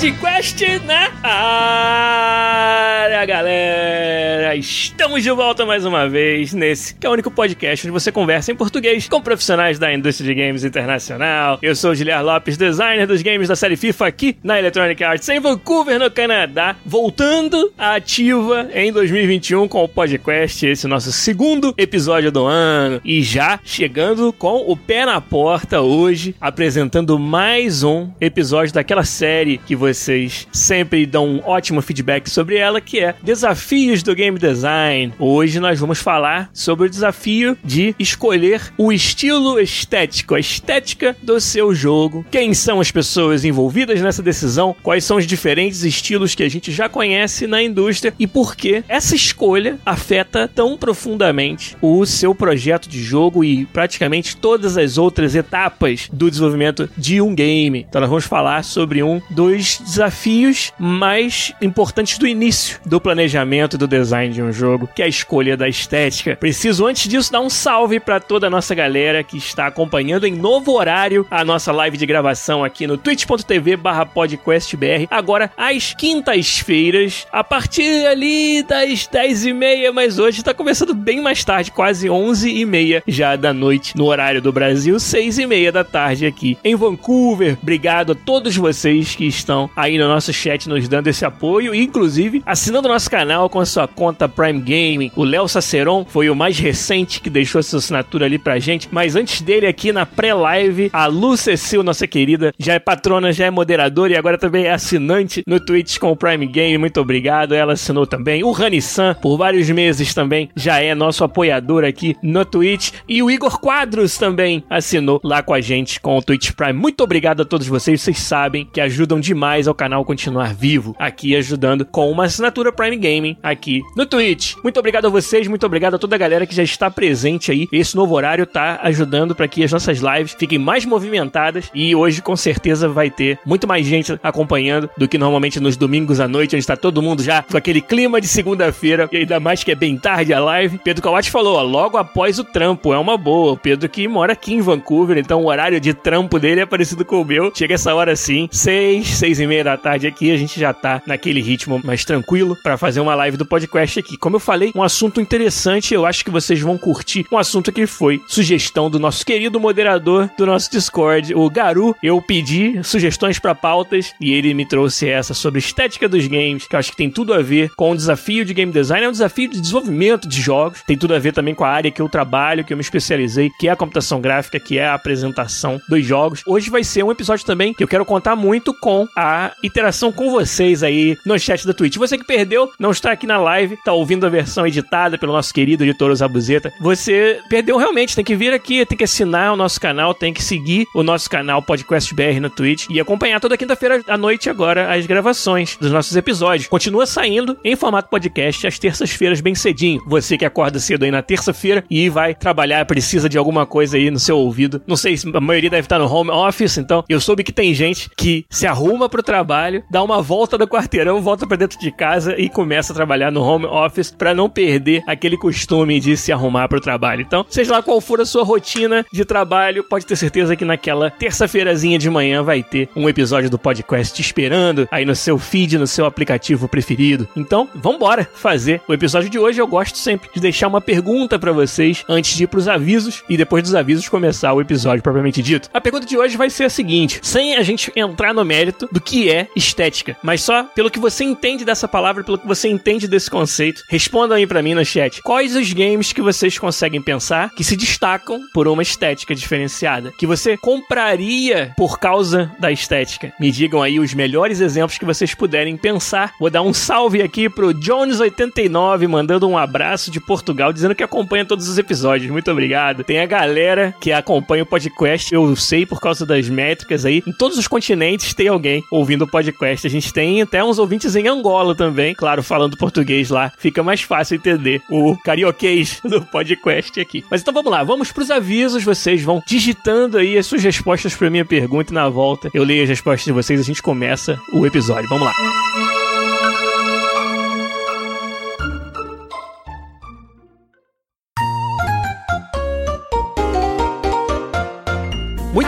[0.00, 4.29] Podcast na área, galera!
[4.54, 8.50] Estamos de volta mais uma vez nesse que é o único podcast onde você conversa
[8.50, 11.58] em português com profissionais da indústria de games internacional.
[11.62, 15.28] Eu sou o Giliar Lopes, designer dos games da série FIFA aqui na Electronic Arts
[15.28, 21.72] em Vancouver, no Canadá, voltando à ativa em 2021 com o podcast, esse nosso segundo
[21.78, 28.10] episódio do ano e já chegando com o pé na porta hoje, apresentando mais um
[28.20, 34.02] episódio daquela série que vocês sempre dão um ótimo feedback sobre ela, que é Desafios
[34.02, 35.12] do Game Design.
[35.18, 41.38] Hoje nós vamos falar sobre o desafio de escolher o estilo estético, a estética do
[41.40, 42.24] seu jogo.
[42.30, 44.74] Quem são as pessoas envolvidas nessa decisão?
[44.82, 48.82] Quais são os diferentes estilos que a gente já conhece na indústria e por que
[48.88, 55.34] essa escolha afeta tão profundamente o seu projeto de jogo e praticamente todas as outras
[55.34, 57.86] etapas do desenvolvimento de um game.
[57.88, 63.86] Então nós vamos falar sobre um dos desafios mais importantes do início do planejamento do
[63.86, 66.36] design de um jogo, que é a escolha da estética.
[66.36, 70.34] Preciso antes disso dar um salve para toda a nossa galera que está acompanhando em
[70.34, 78.06] novo horário a nossa live de gravação aqui no twitch.tv/podcastbr, agora às quintas-feiras, a partir
[78.06, 82.64] ali das 10 e meia, mas hoje está começando bem mais tarde, quase 11 e
[82.64, 86.74] meia já da noite no horário do Brasil, 6 e meia da tarde aqui em
[86.74, 87.58] Vancouver.
[87.60, 92.42] Obrigado a todos vocês que estão aí no nosso chat nos dando esse apoio, inclusive
[92.46, 95.12] assinando nosso canal com a sua conta Prime Gaming.
[95.16, 99.16] O Léo Saceron foi o mais recente que deixou essa assinatura ali pra gente, mas
[99.16, 103.50] antes dele aqui na pré-live, a Lu Cecil, nossa querida, já é patrona, já é
[103.50, 106.78] moderadora e agora também é assinante no Twitch com o Prime Game.
[106.78, 108.44] Muito obrigado, ela assinou também.
[108.44, 112.92] O Rani San, por vários meses também, já é nosso apoiador aqui no Twitch.
[113.08, 116.72] E o Igor Quadros também assinou lá com a gente com o Twitch Prime.
[116.72, 121.36] Muito obrigado a todos vocês, vocês sabem que ajudam demais ao canal continuar vivo, aqui
[121.36, 124.56] ajudando com uma assinatura Prime Gaming aqui no Twitch.
[124.62, 127.68] Muito obrigado a vocês, muito obrigado a toda a galera que já está presente aí.
[127.70, 132.20] Esse novo horário tá ajudando para que as nossas lives fiquem mais movimentadas e hoje
[132.20, 136.56] com certeza vai ter muito mais gente acompanhando do que normalmente nos domingos à noite,
[136.56, 139.76] onde está todo mundo já com aquele clima de segunda-feira e ainda mais que é
[139.76, 140.78] bem tarde a live.
[140.78, 143.52] Pedro Kawati falou, ó, logo após o trampo, é uma boa.
[143.52, 147.04] O Pedro que mora aqui em Vancouver, então o horário de trampo dele é parecido
[147.04, 147.52] com o meu.
[147.54, 151.00] Chega essa hora assim, seis, seis e meia da tarde aqui, a gente já tá
[151.06, 154.16] naquele ritmo mais tranquilo para fazer uma live do podcast aqui.
[154.16, 157.26] Como eu falei, um assunto interessante, eu acho que vocês vão curtir.
[157.30, 161.94] Um assunto que foi sugestão do nosso querido moderador do nosso Discord, o Garu.
[162.02, 166.74] Eu pedi sugestões para pautas e ele me trouxe essa sobre estética dos games, que
[166.74, 169.12] eu acho que tem tudo a ver com o desafio de game design, é um
[169.12, 172.08] desafio de desenvolvimento de jogos, tem tudo a ver também com a área que eu
[172.08, 176.04] trabalho, que eu me especializei, que é a computação gráfica, que é a apresentação dos
[176.04, 176.42] jogos.
[176.46, 180.30] Hoje vai ser um episódio também que eu quero contar muito com a interação com
[180.30, 181.96] vocês aí no chat da Twitch.
[181.96, 185.52] Você que perdeu, não está aqui na live, tá ouvindo a versão editada pelo nosso
[185.52, 189.80] querido editor Zabuzeta, você perdeu realmente, tem que vir aqui, tem que assinar o nosso
[189.80, 194.02] canal, tem que seguir o nosso canal Podcast BR no Twitch e acompanhar toda quinta-feira
[194.08, 196.68] à noite agora as gravações dos nossos episódios.
[196.68, 200.02] Continua saindo em formato podcast às terças-feiras bem cedinho.
[200.06, 204.10] Você que acorda cedo aí na terça-feira e vai trabalhar, precisa de alguma coisa aí
[204.10, 204.82] no seu ouvido.
[204.86, 207.72] Não sei se a maioria deve estar no home office, então eu soube que tem
[207.74, 211.90] gente que se arruma pro trabalho, dá uma volta do quarteirão, volta para dentro de
[211.90, 213.79] casa e começa a trabalhar no home office
[214.18, 217.22] para não perder aquele costume de se arrumar pro trabalho.
[217.22, 221.10] Então, seja lá qual for a sua rotina de trabalho, pode ter certeza que naquela
[221.10, 225.86] terça-feirazinha de manhã vai ter um episódio do podcast esperando aí no seu feed, no
[225.86, 227.28] seu aplicativo preferido.
[227.36, 229.60] Então, vambora fazer o episódio de hoje.
[229.60, 233.36] Eu gosto sempre de deixar uma pergunta para vocês antes de ir pros avisos e
[233.36, 235.68] depois dos avisos começar o episódio propriamente dito.
[235.72, 239.00] A pergunta de hoje vai ser a seguinte: sem a gente entrar no mérito do
[239.00, 243.06] que é estética, mas só pelo que você entende dessa palavra, pelo que você entende
[243.06, 243.59] desse conceito.
[243.88, 245.20] Respondam aí para mim no chat.
[245.22, 250.26] Quais os games que vocês conseguem pensar que se destacam por uma estética diferenciada, que
[250.26, 253.32] você compraria por causa da estética?
[253.38, 256.32] Me digam aí os melhores exemplos que vocês puderem pensar.
[256.40, 261.44] Vou dar um salve aqui pro Jones89 mandando um abraço de Portugal dizendo que acompanha
[261.44, 262.30] todos os episódios.
[262.30, 263.04] Muito obrigado.
[263.04, 267.22] Tem a galera que acompanha o podcast, eu sei por causa das métricas aí.
[267.26, 269.86] Em todos os continentes tem alguém ouvindo o podcast.
[269.86, 273.49] A gente tem até uns ouvintes em Angola também, claro, falando português lá.
[273.58, 277.24] Fica mais fácil entender o carioquês do podcast aqui.
[277.30, 278.82] Mas então vamos lá, vamos pros avisos.
[278.84, 282.82] Vocês vão digitando aí as suas respostas pra minha pergunta e na volta eu leio
[282.82, 285.08] as respostas de vocês e a gente começa o episódio.
[285.08, 285.99] Vamos lá.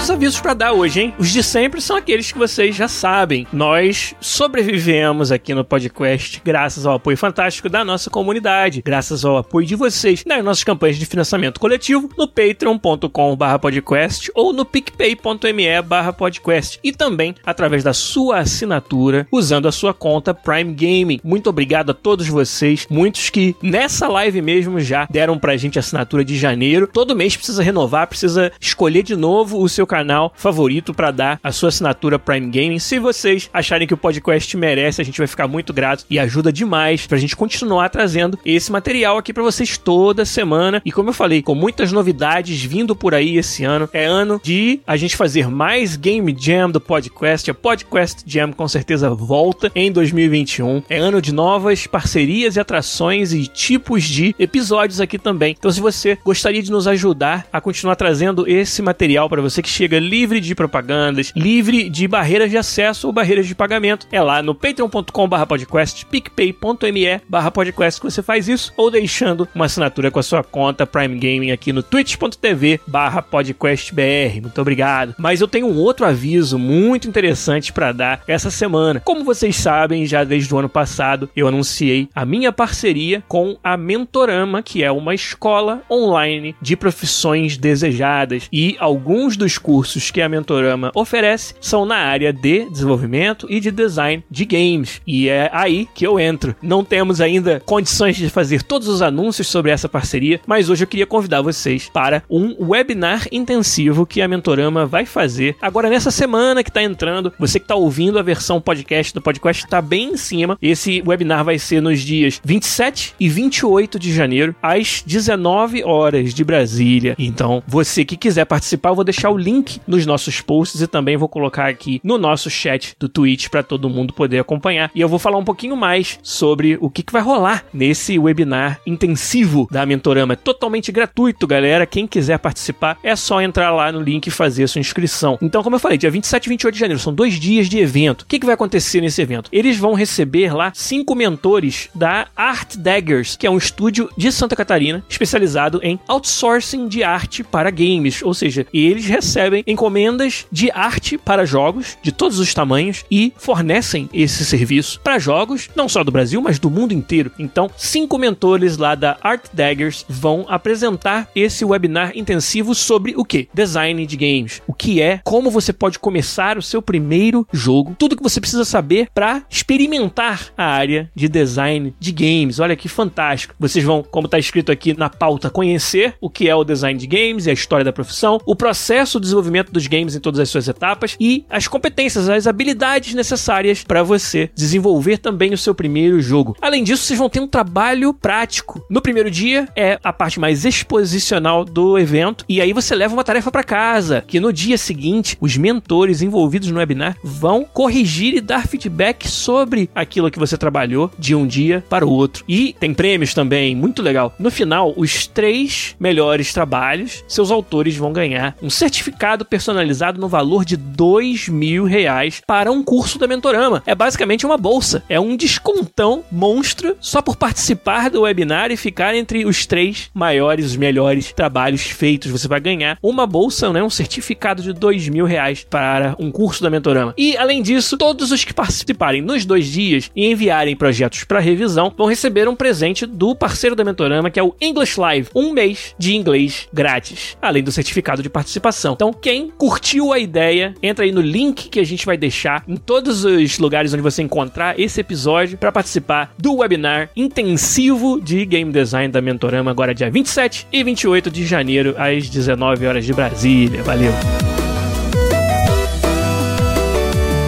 [0.02, 1.14] Muitos avisos para dar hoje, hein?
[1.16, 3.46] Os de sempre são aqueles que vocês já sabem.
[3.52, 9.64] Nós sobrevivemos aqui no podcast graças ao apoio fantástico da nossa comunidade, graças ao apoio
[9.64, 17.36] de vocês nas nossas campanhas de financiamento coletivo no patreon.com/podcast ou no picpay.me/podcast e também
[17.46, 21.20] através da sua assinatura usando a sua conta Prime Gaming.
[21.22, 26.24] Muito obrigado a todos vocês, muitos que nessa live mesmo já deram pra gente assinatura
[26.24, 26.88] de janeiro.
[26.92, 31.52] Todo mês precisa renovar, precisa escolher de novo o seu canal favorito para dar a
[31.52, 32.78] sua assinatura Prime Gaming.
[32.78, 36.50] Se vocês acharem que o podcast merece, a gente vai ficar muito grato e ajuda
[36.50, 40.80] demais pra gente continuar trazendo esse material aqui para vocês toda semana.
[40.82, 44.80] E como eu falei, com muitas novidades vindo por aí esse ano, é ano de
[44.86, 47.50] a gente fazer mais Game Jam do podcast.
[47.50, 50.84] A Podcast Jam com certeza volta em 2021.
[50.88, 55.54] É ano de novas parcerias e atrações e tipos de episódios aqui também.
[55.58, 59.81] Então, se você gostaria de nos ajudar a continuar trazendo esse material para você que
[59.82, 64.06] chega livre de propagandas, livre de barreiras de acesso ou barreiras de pagamento.
[64.12, 67.20] É lá no patreon.com.br podcast, picpay.me
[67.52, 71.50] podcast que você faz isso, ou deixando uma assinatura com a sua conta Prime Gaming
[71.50, 72.80] aqui no twitch.tv
[73.28, 74.40] podcastbr.
[74.40, 75.16] Muito obrigado.
[75.18, 79.00] Mas eu tenho um outro aviso muito interessante para dar essa semana.
[79.00, 83.76] Como vocês sabem, já desde o ano passado, eu anunciei a minha parceria com a
[83.76, 90.28] Mentorama, que é uma escola online de profissões desejadas e alguns dos cursos que a
[90.28, 95.00] Mentorama oferece são na área de desenvolvimento e de design de games.
[95.06, 96.54] E é aí que eu entro.
[96.60, 100.88] Não temos ainda condições de fazer todos os anúncios sobre essa parceria, mas hoje eu
[100.88, 106.62] queria convidar vocês para um webinar intensivo que a Mentorama vai fazer agora nessa semana
[106.62, 107.32] que está entrando.
[107.38, 110.58] Você que está ouvindo a versão podcast do podcast está bem em cima.
[110.60, 116.44] Esse webinar vai ser nos dias 27 e 28 de janeiro, às 19 horas de
[116.44, 117.14] Brasília.
[117.18, 119.51] Então, você que quiser participar, eu vou deixar o link
[119.86, 123.90] nos nossos posts e também vou colocar aqui no nosso chat do Twitch para todo
[123.90, 124.90] mundo poder acompanhar.
[124.94, 128.80] E eu vou falar um pouquinho mais sobre o que, que vai rolar nesse webinar
[128.86, 130.34] intensivo da Mentorama.
[130.34, 131.86] É totalmente gratuito, galera.
[131.86, 135.38] Quem quiser participar é só entrar lá no link e fazer a sua inscrição.
[135.42, 138.22] Então, como eu falei, dia 27 e 28 de janeiro são dois dias de evento.
[138.22, 139.50] O que, que vai acontecer nesse evento?
[139.52, 144.56] Eles vão receber lá cinco mentores da Art Daggers, que é um estúdio de Santa
[144.56, 148.22] Catarina especializado em outsourcing de arte para games.
[148.22, 154.08] Ou seja, eles recebem encomendas de arte para jogos de todos os tamanhos e fornecem
[154.12, 157.30] esse serviço para jogos não só do Brasil, mas do mundo inteiro.
[157.38, 163.48] Então, cinco mentores lá da Art Daggers vão apresentar esse webinar intensivo sobre o que?
[163.52, 164.62] Design de games.
[164.66, 168.64] O que é, como você pode começar o seu primeiro jogo, tudo que você precisa
[168.64, 172.58] saber para experimentar a área de design de games.
[172.58, 173.54] Olha que fantástico.
[173.58, 177.06] Vocês vão, como está escrito aqui na pauta, conhecer o que é o design de
[177.06, 180.68] games e a história da profissão, o processo desenvolvimento dos games em todas as suas
[180.68, 186.56] etapas e as competências, as habilidades necessárias para você desenvolver também o seu primeiro jogo.
[186.60, 188.84] Além disso, vocês vão ter um trabalho prático.
[188.90, 193.24] No primeiro dia é a parte mais exposicional do evento e aí você leva uma
[193.24, 198.40] tarefa para casa, que no dia seguinte os mentores envolvidos no webinar vão corrigir e
[198.40, 202.44] dar feedback sobre aquilo que você trabalhou de um dia para o outro.
[202.46, 204.34] E tem prêmios também, muito legal.
[204.38, 210.64] No final, os três melhores trabalhos, seus autores vão ganhar um certificado personalizado no valor
[210.64, 213.80] de dois mil reais para um curso da Mentorama.
[213.86, 219.14] É basicamente uma bolsa, é um descontão monstro só por participar do webinar e ficar
[219.14, 222.32] entre os três maiores, os melhores trabalhos feitos.
[222.32, 226.60] Você vai ganhar uma bolsa, né, um certificado de dois mil reais para um curso
[226.60, 227.14] da Mentorama.
[227.16, 231.94] E além disso, todos os que participarem nos dois dias e enviarem projetos para revisão
[231.96, 235.94] vão receber um presente do parceiro da Mentorama, que é o English Live, um mês
[235.96, 238.94] de inglês grátis, além do certificado de participação.
[238.94, 242.64] Então, Então, quem curtiu a ideia, entra aí no link que a gente vai deixar
[242.66, 248.44] em todos os lugares onde você encontrar esse episódio para participar do webinar intensivo de
[248.46, 253.12] game design da Mentorama agora dia 27 e 28 de janeiro às 19 horas de
[253.12, 253.82] Brasília.
[253.82, 254.12] Valeu.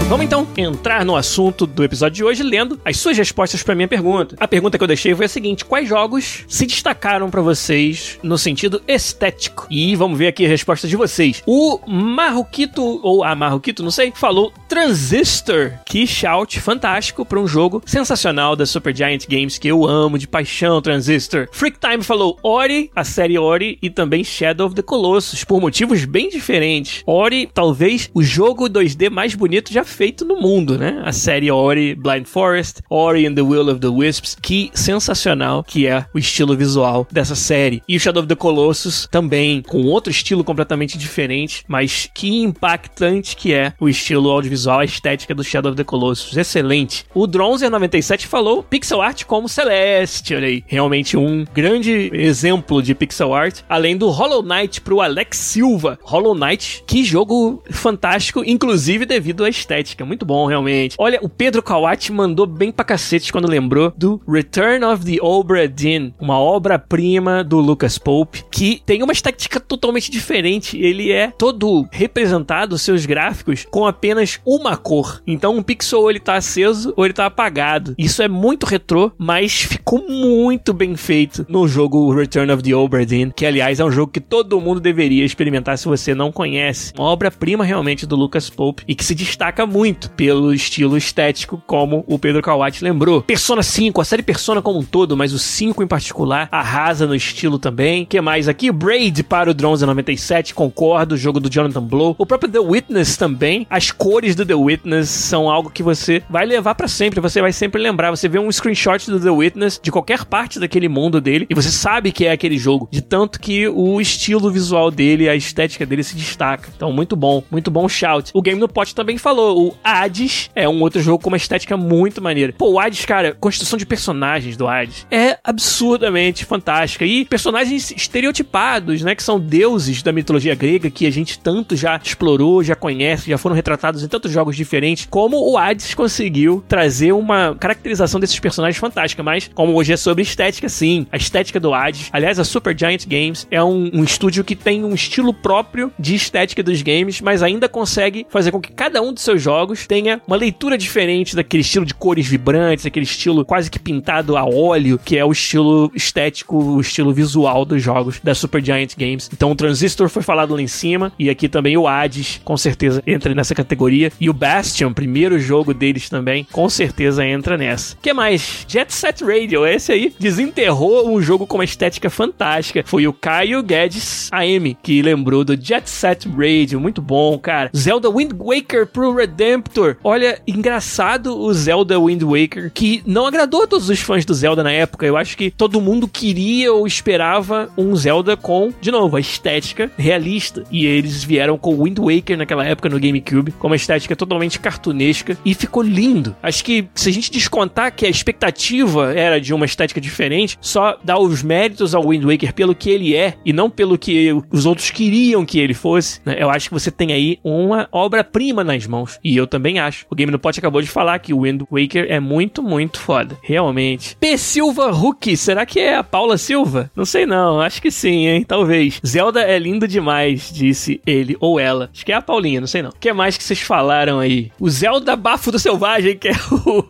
[0.06, 3.88] Vamos então entrar no assunto do episódio de hoje lendo as suas respostas para minha
[3.88, 4.37] pergunta.
[4.38, 8.37] A pergunta que eu deixei foi a seguinte: quais jogos se destacaram para vocês no
[8.37, 9.66] sentido estético?
[9.70, 11.42] E vamos ver aqui a resposta de vocês.
[11.46, 15.73] O Marroquito ou a Marroquito, não sei, falou Transistor.
[15.87, 20.82] Que shout fantástico para um jogo sensacional da Supergiant Games que eu amo de paixão,
[20.82, 21.49] Transistor.
[21.50, 26.04] Freak Time falou Ori, a série Ori e também Shadow of the Colossus por motivos
[26.04, 27.02] bem diferentes.
[27.06, 31.00] Ori, talvez o jogo 2D mais bonito já feito no mundo, né?
[31.04, 35.86] A série Ori Blind Forest, Ori and the Will of the Wisps, que sensacional que
[35.86, 37.82] é o estilo visual dessa série.
[37.88, 43.36] E o Shadow of the Colossus também, com outro estilo completamente diferente, mas que impactante
[43.36, 46.36] que é o estilo audiovisual, a estética do Shadow of the Colossus.
[46.36, 47.06] Excelente.
[47.14, 50.64] O Dronzer97 falou pixel art como Celeste, olha aí.
[50.66, 55.98] Realmente um grande exemplo de pixel art, além do Hollow Knight pro Alex Silva.
[56.02, 60.05] Hollow Knight, que jogo fantástico, inclusive devido à estética estética.
[60.05, 60.97] Muito bom, realmente.
[60.99, 65.69] Olha, o Pedro Kawati mandou bem pra cacete quando lembrou do Return of the Obra
[65.69, 70.79] Dinn, uma obra-prima do Lucas Pope, que tem uma estética totalmente diferente.
[70.79, 75.23] Ele é todo representado, seus gráficos, com apenas uma cor.
[75.26, 77.95] Então, um pixel ou ele tá aceso ou ele tá apagado.
[77.99, 83.05] Isso é muito retrô, mas ficou muito bem feito no jogo Return of the Obra
[83.05, 86.93] Dinn, que aliás é um jogo que todo mundo deveria experimentar se você não conhece.
[86.97, 92.04] Uma obra-prima realmente do Lucas Pope e que se destaca muito pelo estilo estético, como
[92.07, 93.21] o Pedro Kawati lembrou.
[93.23, 97.14] Persona 5, a série Persona como um todo, mas o 5 em particular, arrasa no
[97.14, 98.07] estilo também.
[98.07, 98.71] que mais aqui?
[98.71, 102.14] Braid para o Drones 97, concordo, o jogo do Jonathan Blow.
[102.16, 103.66] O próprio The Witness também.
[103.69, 107.52] As cores do The Witness são algo que você vai levar para sempre, você vai
[107.52, 108.12] sempre lembrar.
[108.12, 111.73] Você vê um screenshot do The Witness de qualquer parte daquele mundo dele e você
[111.73, 116.04] sabe que é aquele jogo, de tanto que o estilo visual dele, a estética dele
[116.04, 116.71] se destaca.
[116.76, 118.31] Então, muito bom, muito bom shout.
[118.33, 121.76] O Game no Pot também falou, o Hades é um outro jogo com uma estética
[121.76, 122.52] muito maneira.
[122.52, 127.04] Pô, o Hades, cara, construção de personagens do Hades é absurdamente fantástica.
[127.04, 129.14] E personagens estereotipados, né?
[129.14, 133.38] Que são deuses da mitologia grega que a gente tanto já explorou, já conhece, já
[133.38, 135.06] foram retratados em tantos jogos diferentes.
[135.09, 139.23] Como o Hades conseguiu trazer uma caracterização desses personagens fantástica.
[139.23, 141.06] Mas, como hoje é sobre estética, sim.
[141.11, 142.09] A estética do Hades.
[142.12, 146.14] Aliás, a Super Giant Games é um, um estúdio que tem um estilo próprio de
[146.14, 149.87] estética dos games, mas ainda consegue fazer com que cada um dos seus jogos jogos
[149.87, 154.44] tenha uma leitura diferente daquele estilo de cores vibrantes, aquele estilo quase que pintado a
[154.44, 159.30] óleo, que é o estilo estético, o estilo visual dos jogos da Super Giant Games.
[159.32, 163.00] Então o Transistor foi falado lá em cima, e aqui também o Hades, com certeza,
[163.06, 164.11] entra nessa categoria.
[164.20, 167.96] E o Bastion, primeiro jogo deles também, com certeza entra nessa.
[168.02, 168.64] que mais?
[168.66, 172.82] Jet Set Radio, esse aí desenterrou um jogo com uma estética fantástica.
[172.84, 177.70] Foi o Caio Guedes AM, que lembrou do Jet Set Radio, muito bom, cara.
[177.76, 179.96] Zelda Wind Waker pro Redemption Redemptor.
[180.02, 184.62] Olha, engraçado o Zelda Wind Waker, que não agradou a todos os fãs do Zelda
[184.62, 185.06] na época.
[185.06, 189.90] Eu acho que todo mundo queria ou esperava um Zelda com, de novo, a estética
[189.96, 190.64] realista.
[190.70, 195.36] E eles vieram com Wind Waker naquela época no GameCube, com uma estética totalmente cartunesca
[195.44, 196.34] e ficou lindo.
[196.42, 200.98] Acho que se a gente descontar que a expectativa era de uma estética diferente, só
[201.04, 204.66] dá os méritos ao Wind Waker pelo que ele é e não pelo que os
[204.66, 206.36] outros queriam que ele fosse, né?
[206.38, 209.18] eu acho que você tem aí uma obra-prima nas mãos.
[209.22, 210.07] E eu também acho.
[210.11, 213.37] O Game no Pot acabou de falar que o Wind Waker é muito, muito foda.
[213.43, 214.17] Realmente.
[214.19, 214.37] P.
[214.38, 216.91] Silva Hulk, será que é a Paula Silva?
[216.95, 218.45] Não sei não, acho que sim, hein?
[218.47, 219.00] Talvez.
[219.07, 221.91] Zelda é lindo demais, disse ele ou ela.
[221.93, 222.91] Acho que é a Paulinha, não sei não.
[222.91, 224.50] O que mais que vocês falaram aí?
[224.59, 226.85] O Zelda Bafo do Selvagem, que é o,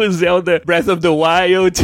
[0.00, 1.80] o Zelda Breath of the Wild.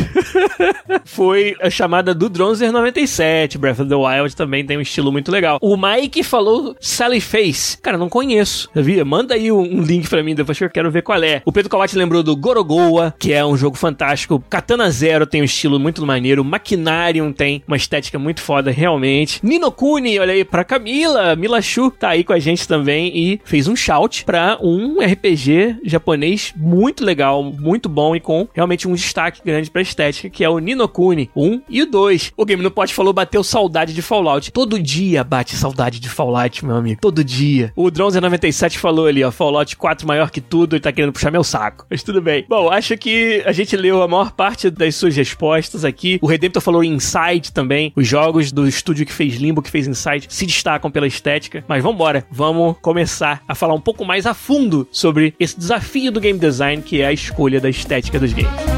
[1.05, 3.59] Foi a chamada do Dronzer 97.
[3.59, 5.59] Breath of the Wild também tem um estilo muito legal.
[5.61, 7.79] O Mike falou Sally Face.
[7.79, 8.69] Cara, não conheço.
[8.75, 9.05] Sabia?
[9.05, 11.43] Manda aí um, um link link pra mim depois que eu quero ver qual é.
[11.45, 14.43] O Pedro Kawati lembrou do Gorogoa, que é um jogo fantástico.
[14.49, 16.45] Katana Zero tem um estilo muito maneiro.
[16.45, 19.41] Machinarium tem uma estética muito foda, realmente.
[19.43, 21.35] Ninokuni, olha aí, pra Camila.
[21.37, 25.79] Mila Shu tá aí com a gente também e fez um shout pra um RPG
[25.85, 30.49] japonês muito legal, muito bom e com realmente um destaque grande pra estética, que é
[30.49, 32.33] o Ninokuni 1 e o 2.
[32.37, 34.53] O Game no Pot falou bateu saudade de Fallout.
[34.53, 37.01] Todo dia bate saudade de Fallout, meu amigo.
[37.01, 37.73] Todo dia.
[37.77, 41.31] O Drone 97 falou ali, ó, Fallout 4 maior que tudo e tá querendo puxar
[41.31, 41.87] meu saco.
[41.91, 42.45] Mas tudo bem.
[42.49, 46.19] Bom, acho que a gente leu a maior parte das suas respostas aqui.
[46.23, 47.93] O Redemptor falou Inside também.
[47.95, 51.65] Os jogos do estúdio que fez Limbo, que fez Inside, se destacam pela estética.
[51.69, 56.21] Mas vambora, vamos começar a falar um pouco mais a fundo sobre esse desafio do
[56.21, 58.76] game design, que é a escolha da estética dos games.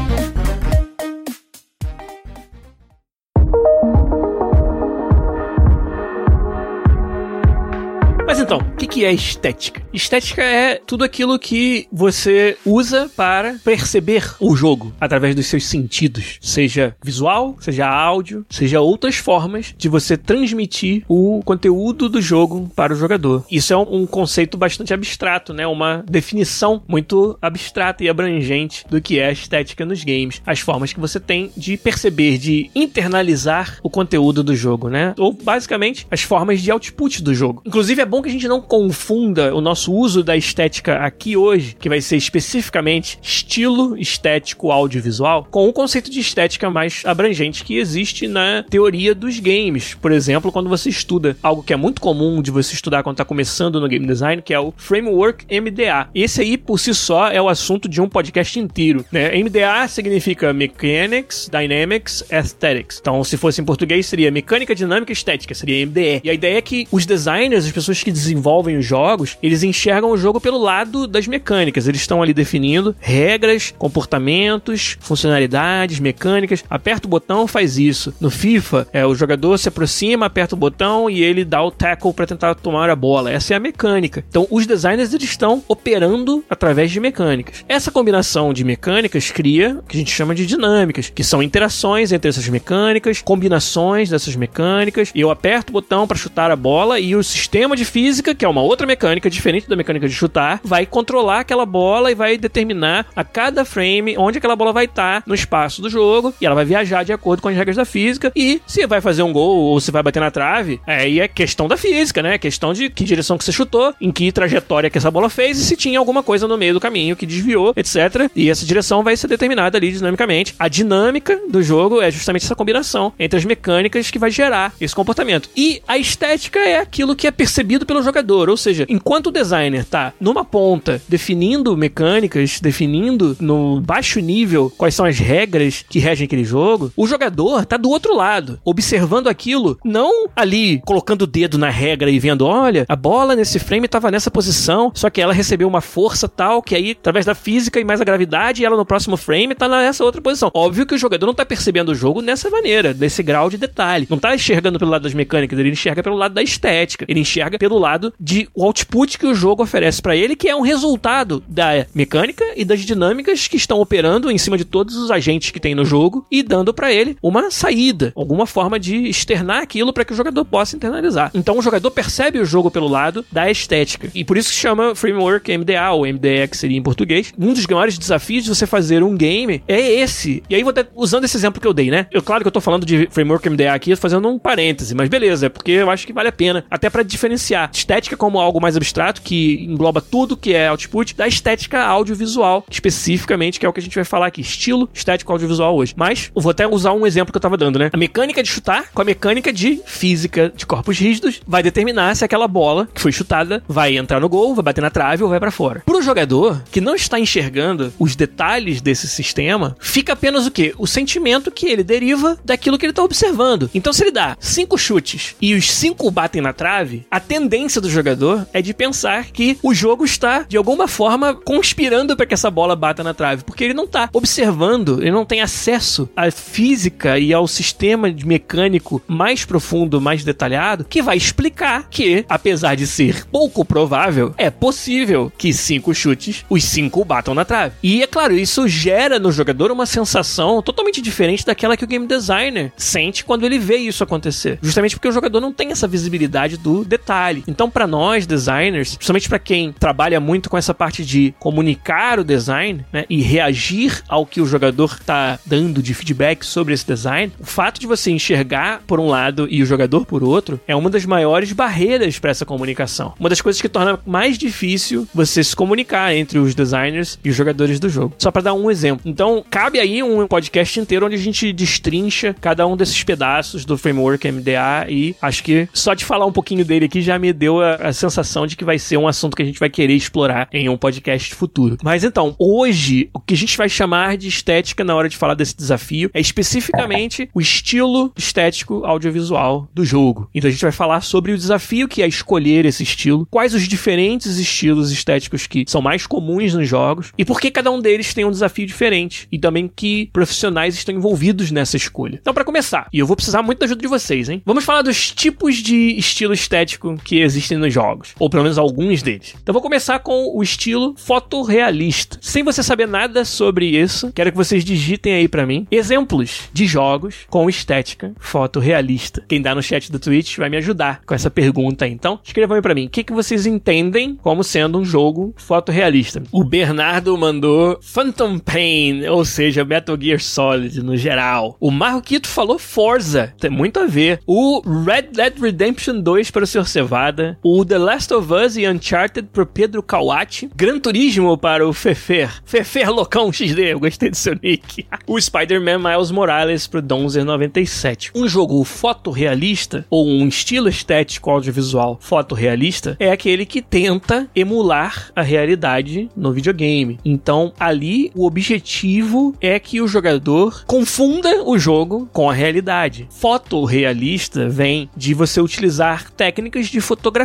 [8.49, 9.79] Então, o que, que é estética?
[9.93, 16.39] Estética é tudo aquilo que você usa para perceber o jogo através dos seus sentidos,
[16.41, 22.91] seja visual, seja áudio, seja outras formas de você transmitir o conteúdo do jogo para
[22.91, 23.45] o jogador.
[23.51, 25.67] Isso é um, conceito bastante abstrato, né?
[25.67, 30.91] Uma definição muito abstrata e abrangente do que é a estética nos games, as formas
[30.91, 35.13] que você tem de perceber, de internalizar o conteúdo do jogo, né?
[35.19, 37.61] Ou basicamente as formas de output do jogo.
[37.63, 41.75] Inclusive é bom que a gente não confunda o nosso uso da estética aqui hoje,
[41.79, 47.77] que vai ser especificamente estilo estético audiovisual, com o conceito de estética mais abrangente que
[47.77, 49.95] existe na teoria dos games.
[49.95, 53.25] Por exemplo, quando você estuda algo que é muito comum de você estudar quando está
[53.25, 56.09] começando no game design, que é o Framework MDA.
[56.13, 59.05] Esse aí, por si só, é o assunto de um podcast inteiro.
[59.11, 59.31] Né?
[59.41, 62.99] MDA significa Mechanics, Dynamics, Aesthetics.
[62.99, 66.21] Então, se fosse em português, seria Mecânica, Dinâmica Estética, seria MDE.
[66.23, 69.63] E a ideia é que os designers, as pessoas que que desenvolvem os jogos, eles
[69.63, 71.87] enxergam o jogo pelo lado das mecânicas.
[71.87, 76.63] Eles estão ali definindo regras, comportamentos, funcionalidades, mecânicas.
[76.69, 78.13] Aperta o botão, faz isso.
[78.19, 82.13] No FIFA, é, o jogador se aproxima, aperta o botão e ele dá o tackle
[82.13, 83.31] para tentar tomar a bola.
[83.31, 84.23] Essa é a mecânica.
[84.29, 87.65] Então, os designers eles estão operando através de mecânicas.
[87.67, 92.11] Essa combinação de mecânicas cria o que a gente chama de dinâmicas, que são interações
[92.11, 95.11] entre essas mecânicas, combinações dessas mecânicas.
[95.15, 98.47] Eu aperto o botão para chutar a bola e o sistema de física, que é
[98.47, 103.05] uma outra mecânica diferente da mecânica de chutar, vai controlar aquela bola e vai determinar
[103.15, 106.65] a cada frame onde aquela bola vai estar no espaço do jogo e ela vai
[106.65, 109.79] viajar de acordo com as regras da física e se vai fazer um gol ou
[109.79, 112.37] se vai bater na trave, aí é questão da física, né?
[112.37, 115.65] Questão de que direção que você chutou, em que trajetória que essa bola fez e
[115.65, 118.29] se tinha alguma coisa no meio do caminho que desviou, etc.
[118.35, 120.55] E essa direção vai ser determinada ali dinamicamente.
[120.59, 124.95] A dinâmica do jogo é justamente essa combinação entre as mecânicas que vai gerar esse
[124.95, 125.49] comportamento.
[125.55, 128.49] E a estética é aquilo que é percebido pelo jogador.
[128.49, 134.95] Ou seja, enquanto o designer tá numa ponta definindo mecânicas, definindo no baixo nível quais
[134.95, 139.77] são as regras que regem aquele jogo, o jogador tá do outro lado, observando aquilo,
[139.83, 144.11] não ali colocando o dedo na regra e vendo, olha, a bola nesse frame tava
[144.11, 147.83] nessa posição, só que ela recebeu uma força tal que aí, através da física e
[147.83, 150.51] mais a gravidade, ela no próximo frame tá nessa outra posição.
[150.53, 154.07] Óbvio que o jogador não tá percebendo o jogo nessa maneira, desse grau de detalhe.
[154.09, 157.05] Não tá enxergando pelo lado das mecânicas, ele enxerga pelo lado da estética.
[157.07, 157.88] Ele enxerga pelo lado
[158.19, 162.43] de o output que o jogo oferece para ele, que é um resultado da mecânica
[162.55, 165.85] e das dinâmicas que estão operando em cima de todos os agentes que tem no
[165.85, 170.15] jogo e dando para ele uma saída, alguma forma de externar aquilo para que o
[170.15, 171.31] jogador possa internalizar.
[171.33, 174.09] Então o jogador percebe o jogo pelo lado da estética.
[174.13, 177.33] E por isso que chama Framework MDA ou MDE que seria em português.
[177.37, 180.43] Um dos maiores desafios de você fazer um game é esse.
[180.49, 182.07] E aí vou até usando esse exemplo que eu dei, né?
[182.11, 185.47] Eu claro que eu tô falando de Framework MDA aqui fazendo um parêntese, mas beleza,
[185.47, 188.75] é porque eu acho que vale a pena até para diferenciar estética como algo mais
[188.75, 193.79] abstrato, que engloba tudo que é output, da estética audiovisual, especificamente, que é o que
[193.79, 194.41] a gente vai falar aqui.
[194.41, 195.93] Estilo estético audiovisual hoje.
[195.95, 197.89] Mas vou até usar um exemplo que eu tava dando, né?
[197.91, 202.25] A mecânica de chutar com a mecânica de física de corpos rígidos vai determinar se
[202.25, 205.39] aquela bola que foi chutada vai entrar no gol, vai bater na trave ou vai
[205.39, 205.81] para fora.
[205.85, 210.73] Pro jogador que não está enxergando os detalhes desse sistema, fica apenas o quê?
[210.77, 213.69] O sentimento que ele deriva daquilo que ele tá observando.
[213.73, 217.89] Então, se ele dá cinco chutes e os cinco batem na trave, a tendência do
[217.89, 222.49] jogador é de pensar que o jogo está, de alguma forma, conspirando para que essa
[222.49, 227.19] bola bata na trave, porque ele não está observando, ele não tem acesso à física
[227.19, 233.25] e ao sistema mecânico mais profundo, mais detalhado, que vai explicar que, apesar de ser
[233.25, 237.75] pouco provável, é possível que cinco chutes, os cinco batam na trave.
[237.83, 242.07] E é claro, isso gera no jogador uma sensação totalmente diferente daquela que o game
[242.07, 244.57] designer sente quando ele vê isso acontecer.
[244.61, 247.43] Justamente porque o jogador não tem essa visibilidade do detalhe.
[247.59, 252.23] Então, para nós, designers, principalmente para quem trabalha muito com essa parte de comunicar o
[252.23, 257.33] design né, e reagir ao que o jogador está dando de feedback sobre esse design,
[257.37, 260.89] o fato de você enxergar por um lado e o jogador por outro é uma
[260.89, 263.13] das maiores barreiras para essa comunicação.
[263.19, 267.29] Uma das coisas que torna mais difícil você se comunicar comunicar entre os designers e
[267.29, 268.13] os jogadores do jogo.
[268.17, 269.01] Só para dar um exemplo.
[269.05, 273.77] Então, cabe aí um podcast inteiro onde a gente destrincha cada um desses pedaços do
[273.77, 277.48] framework MDA e acho que só de falar um pouquinho dele aqui já me deu
[277.57, 280.47] a, a sensação de que vai ser um assunto que a gente vai querer explorar
[280.53, 281.77] em um podcast futuro.
[281.83, 285.33] Mas então, hoje, o que a gente vai chamar de estética na hora de falar
[285.33, 290.29] desse desafio é especificamente o estilo estético audiovisual do jogo.
[290.33, 293.67] Então a gente vai falar sobre o desafio que é escolher esse estilo, quais os
[293.67, 298.13] diferentes estilos estéticos que são mais comuns nos jogos e por que cada um deles
[298.13, 302.19] tem um desafio diferente e também que profissionais estão envolvidos nessa escolha.
[302.21, 304.41] Então, para começar, e eu vou precisar muito da ajuda de vocês, hein?
[304.45, 309.01] Vamos falar dos tipos de estilo estético que existem nos jogos, ou pelo menos alguns
[309.01, 309.35] deles.
[309.41, 312.17] Então, vou começar com o estilo fotorrealista.
[312.21, 316.65] Sem você saber nada sobre isso, quero que vocês digitem aí para mim exemplos de
[316.65, 319.23] jogos com estética fotorrealista.
[319.27, 321.87] Quem dá no chat do Twitch vai me ajudar com essa pergunta.
[321.87, 326.21] Então, escrevam aí para mim, o que, que vocês entendem como sendo um jogo fotorrealista?
[326.31, 331.57] O Bernardo mandou Phantom Pain, ou seja, Metal Gear Solid no geral.
[331.59, 334.19] O Marquito falou Forza, tem muito a ver.
[334.25, 336.65] O Red Dead Redemption 2 para o Sr.
[336.65, 337.28] Cevada.
[337.43, 340.49] O The Last of Us e Uncharted para o Pedro Kawati.
[340.55, 342.41] Gran Turismo para o Fefer.
[342.43, 344.85] Fefer Loucão XD, eu gostei do seu nick.
[345.07, 348.11] o Spider-Man Miles Morales para o Donzer97.
[348.15, 355.21] Um jogo fotorrealista, ou um estilo estético audiovisual fotorrealista, é aquele que tenta emular a
[355.21, 356.99] realidade no videogame.
[357.05, 363.07] Então, ali, o objetivo é que o jogador confunda o jogo com a realidade.
[363.09, 367.18] Fotorrealista vem de você utilizar técnicas de fotografia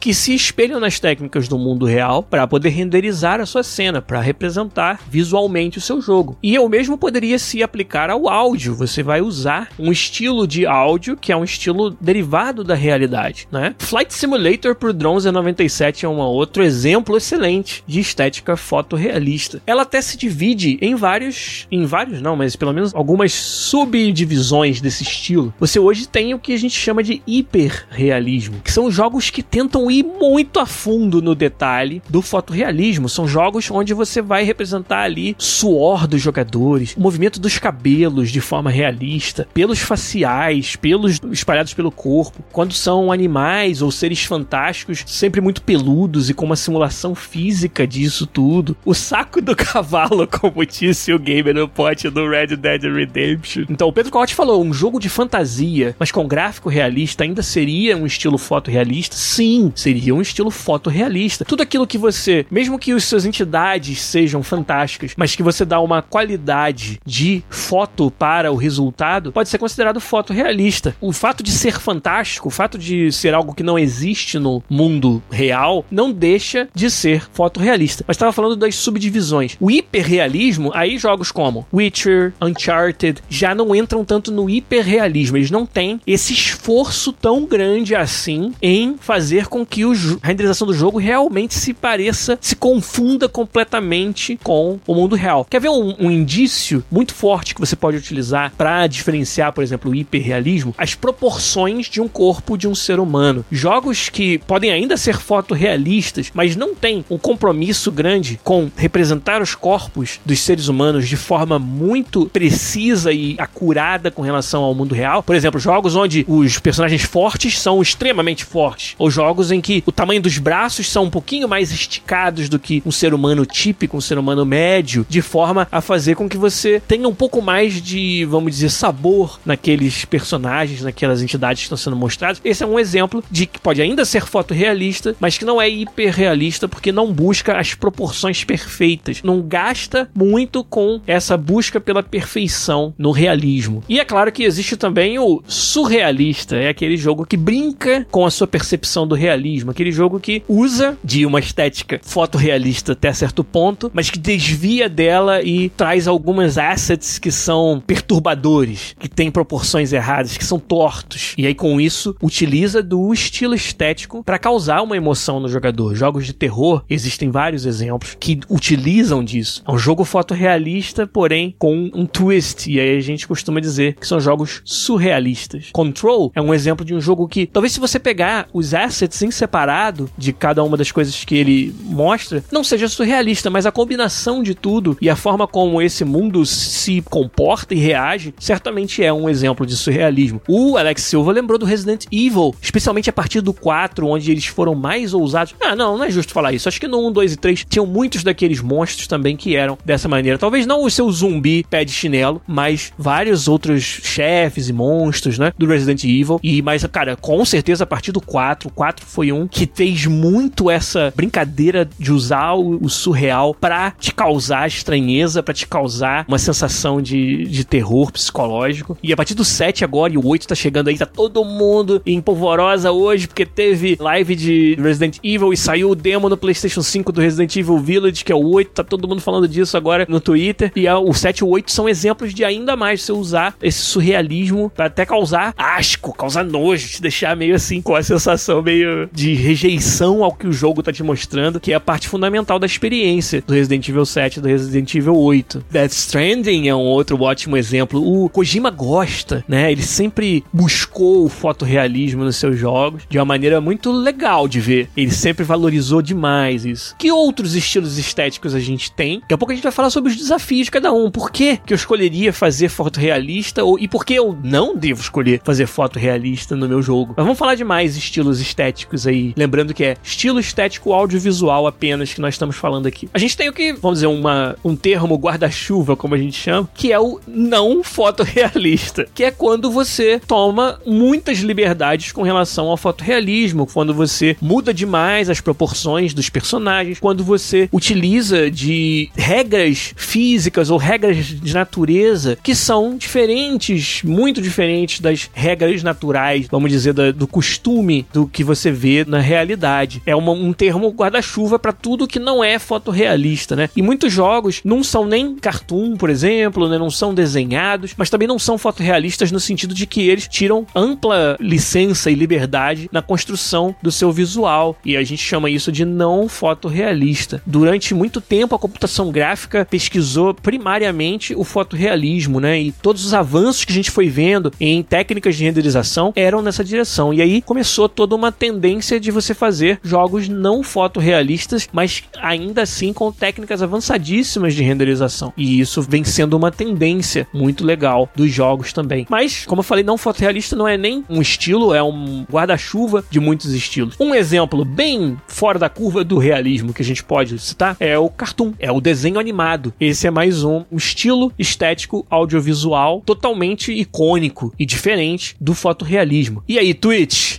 [0.00, 4.20] que se espelham nas técnicas do mundo real para poder renderizar a sua cena, para
[4.20, 6.36] representar visualmente o seu jogo.
[6.42, 8.74] E o mesmo poderia se aplicar ao áudio.
[8.74, 13.74] Você vai usar um estilo de áudio que é um estilo derivado da realidade, né?
[13.78, 19.62] Flight Simulator por Drones 97 é um outro exemplo excelente de estética fotorrealista.
[19.66, 25.02] Ela até se divide em vários, em vários não, mas pelo menos algumas subdivisões desse
[25.02, 25.52] estilo.
[25.58, 29.90] Você hoje tem o que a gente chama de hiperrealismo, que são jogos que tentam
[29.90, 33.08] ir muito a fundo no detalhe do fotorrealismo.
[33.08, 38.40] São jogos onde você vai representar ali suor dos jogadores, o movimento dos cabelos de
[38.40, 42.42] forma realista, pelos faciais, pelos espalhados pelo corpo.
[42.52, 48.26] Quando são animais ou seres fantásticos, sempre muito peludos e com uma simulação física disso
[48.26, 48.76] tudo.
[48.84, 53.64] O saco do cavalo, como disse o gamer no pote do Red Dead Redemption.
[53.68, 57.96] Então, o Pedro Cote falou, um jogo de fantasia, mas com gráfico realista, ainda seria
[57.96, 59.01] um estilo fotorrealista?
[59.10, 61.44] Sim, seria um estilo fotorrealista.
[61.44, 65.80] Tudo aquilo que você, mesmo que as suas entidades sejam fantásticas, mas que você dá
[65.80, 70.94] uma qualidade de foto para o resultado, pode ser considerado fotorrealista.
[71.00, 75.22] O fato de ser fantástico, o fato de ser algo que não existe no mundo
[75.30, 78.04] real, não deixa de ser fotorrealista.
[78.06, 79.56] Mas estava falando das subdivisões.
[79.60, 85.36] O hiperrealismo, aí jogos como Witcher, Uncharted, já não entram tanto no hiperrealismo.
[85.36, 90.66] Eles não têm esse esforço tão grande assim em fazer com que o, a renderização
[90.66, 95.46] do jogo realmente se pareça, se confunda completamente com o mundo real.
[95.48, 99.90] Quer ver um, um indício muito forte que você pode utilizar para diferenciar, por exemplo,
[99.90, 100.74] o hiperrealismo?
[100.76, 103.44] As proporções de um corpo de um ser humano.
[103.50, 109.54] Jogos que podem ainda ser fotorrealistas, mas não têm um compromisso grande com representar os
[109.54, 115.22] corpos dos seres humanos de forma muito precisa e acurada com relação ao mundo real.
[115.22, 119.92] Por exemplo, jogos onde os personagens fortes são extremamente fortes, ou jogos em que o
[119.92, 124.00] tamanho dos braços são um pouquinho mais esticados do que um ser humano típico, um
[124.00, 128.24] ser humano médio, de forma a fazer com que você tenha um pouco mais de,
[128.24, 132.40] vamos dizer, sabor naqueles personagens, naquelas entidades que estão sendo mostradas.
[132.44, 136.68] Esse é um exemplo de que pode ainda ser fotorrealista, mas que não é hiperrealista
[136.68, 143.10] porque não busca as proporções perfeitas, não gasta muito com essa busca pela perfeição no
[143.10, 143.82] realismo.
[143.88, 148.30] E é claro que existe também o surrealista, é aquele jogo que brinca com a
[148.30, 148.71] sua percepção
[149.06, 154.18] do realismo, aquele jogo que usa de uma estética fotorrealista até certo ponto, mas que
[154.18, 160.58] desvia dela e traz algumas assets que são perturbadores, que têm proporções erradas, que são
[160.58, 161.34] tortos.
[161.36, 165.94] E aí com isso utiliza do estilo estético para causar uma emoção no jogador.
[165.94, 169.62] Jogos de terror existem vários exemplos que utilizam disso.
[169.66, 172.70] É um jogo fotorrealista, porém com um twist.
[172.70, 175.70] E aí a gente costuma dizer que são jogos surrealistas.
[175.72, 179.30] Control é um exemplo de um jogo que, talvez se você pegar os assets em
[179.30, 184.42] separado de cada uma das coisas que ele mostra, não seja surrealista, mas a combinação
[184.42, 189.28] de tudo e a forma como esse mundo se comporta e reage, certamente é um
[189.28, 190.40] exemplo de surrealismo.
[190.48, 194.74] O Alex Silva lembrou do Resident Evil, especialmente a partir do 4, onde eles foram
[194.74, 195.54] mais ousados.
[195.60, 196.68] Ah, não, não é justo falar isso.
[196.68, 200.08] Acho que no 1, 2 e 3 tinham muitos daqueles monstros também que eram dessa
[200.08, 200.38] maneira.
[200.38, 205.52] Talvez não o seu zumbi pé de chinelo, mas vários outros chefes e monstros, né?
[205.58, 206.38] Do Resident Evil.
[206.42, 210.06] E, mas, cara, com certeza a partir do 4, o 4 foi um que fez
[210.06, 216.24] muito essa brincadeira de usar o, o surreal para te causar estranheza, para te causar
[216.28, 218.96] uma sensação de, de terror psicológico.
[219.02, 222.02] E a partir do 7 agora, e o 8 tá chegando aí, tá todo mundo
[222.04, 226.82] em polvorosa hoje, porque teve live de Resident Evil e saiu o demo no PlayStation
[226.82, 230.06] 5 do Resident Evil Village, que é o 8, tá todo mundo falando disso agora
[230.08, 230.72] no Twitter.
[230.74, 234.70] E o 7 e o 8 são exemplos de ainda mais você usar esse surrealismo
[234.70, 239.34] para até causar asco, causar nojo, te deixar meio assim com a sensação meio de
[239.34, 243.42] rejeição ao que o jogo tá te mostrando, que é a parte fundamental da experiência
[243.46, 245.64] do Resident Evil 7 e do Resident Evil 8.
[245.70, 248.02] Death Stranding é um outro ótimo exemplo.
[248.02, 249.70] O Kojima gosta, né?
[249.70, 254.88] Ele sempre buscou o fotorrealismo nos seus jogos de uma maneira muito legal de ver.
[254.96, 256.94] Ele sempre valorizou demais isso.
[256.98, 259.20] Que outros estilos estéticos a gente tem?
[259.20, 261.10] Daqui a pouco a gente vai falar sobre os desafios de cada um.
[261.10, 265.00] Por que, que eu escolheria fazer foto realista ou, e por que eu não devo
[265.00, 267.14] escolher fazer foto realista no meu jogo?
[267.16, 269.32] Mas vamos falar de mais estilos estéticos aí.
[269.36, 273.08] Lembrando que é estilo estético audiovisual apenas que nós estamos falando aqui.
[273.12, 276.68] A gente tem o que, vamos dizer, uma, um termo guarda-chuva, como a gente chama,
[276.74, 282.76] que é o não fotorrealista, que é quando você toma muitas liberdades com relação ao
[282.76, 290.70] fotorrealismo, quando você muda demais as proporções dos personagens, quando você utiliza de regras físicas
[290.70, 297.10] ou regras de natureza que são diferentes, muito diferentes das regras naturais, vamos dizer, da,
[297.10, 300.02] do costume do que você vê na realidade.
[300.06, 303.68] É uma, um termo guarda-chuva para tudo que não é fotorrealista, né?
[303.76, 306.78] E muitos jogos não são nem cartoon, por exemplo, né?
[306.78, 311.36] não são desenhados, mas também não são fotorrealistas no sentido de que eles tiram ampla
[311.40, 314.76] licença e liberdade na construção do seu visual.
[314.84, 317.42] E a gente chama isso de não fotorrealista.
[317.46, 322.60] Durante muito tempo, a computação gráfica pesquisou primariamente o fotorrealismo, né?
[322.60, 326.64] E todos os avanços que a gente foi vendo em técnicas de renderização eram nessa
[326.64, 327.12] direção.
[327.12, 332.92] E aí começou toda uma tendência de você fazer jogos não fotorrealistas, mas ainda assim
[332.92, 335.32] com técnicas avançadíssimas de renderização.
[335.36, 339.06] E isso vem sendo uma tendência muito legal dos jogos também.
[339.08, 343.20] Mas, como eu falei, não fotorrealista não é nem um estilo, é um guarda-chuva de
[343.20, 343.94] muitos estilos.
[344.00, 348.08] Um exemplo bem fora da curva do realismo que a gente pode citar é o
[348.08, 349.72] cartoon, é o desenho animado.
[349.78, 356.42] Esse é mais um, um estilo estético audiovisual totalmente icônico e diferente do fotorrealismo.
[356.48, 357.38] E aí, Twitch,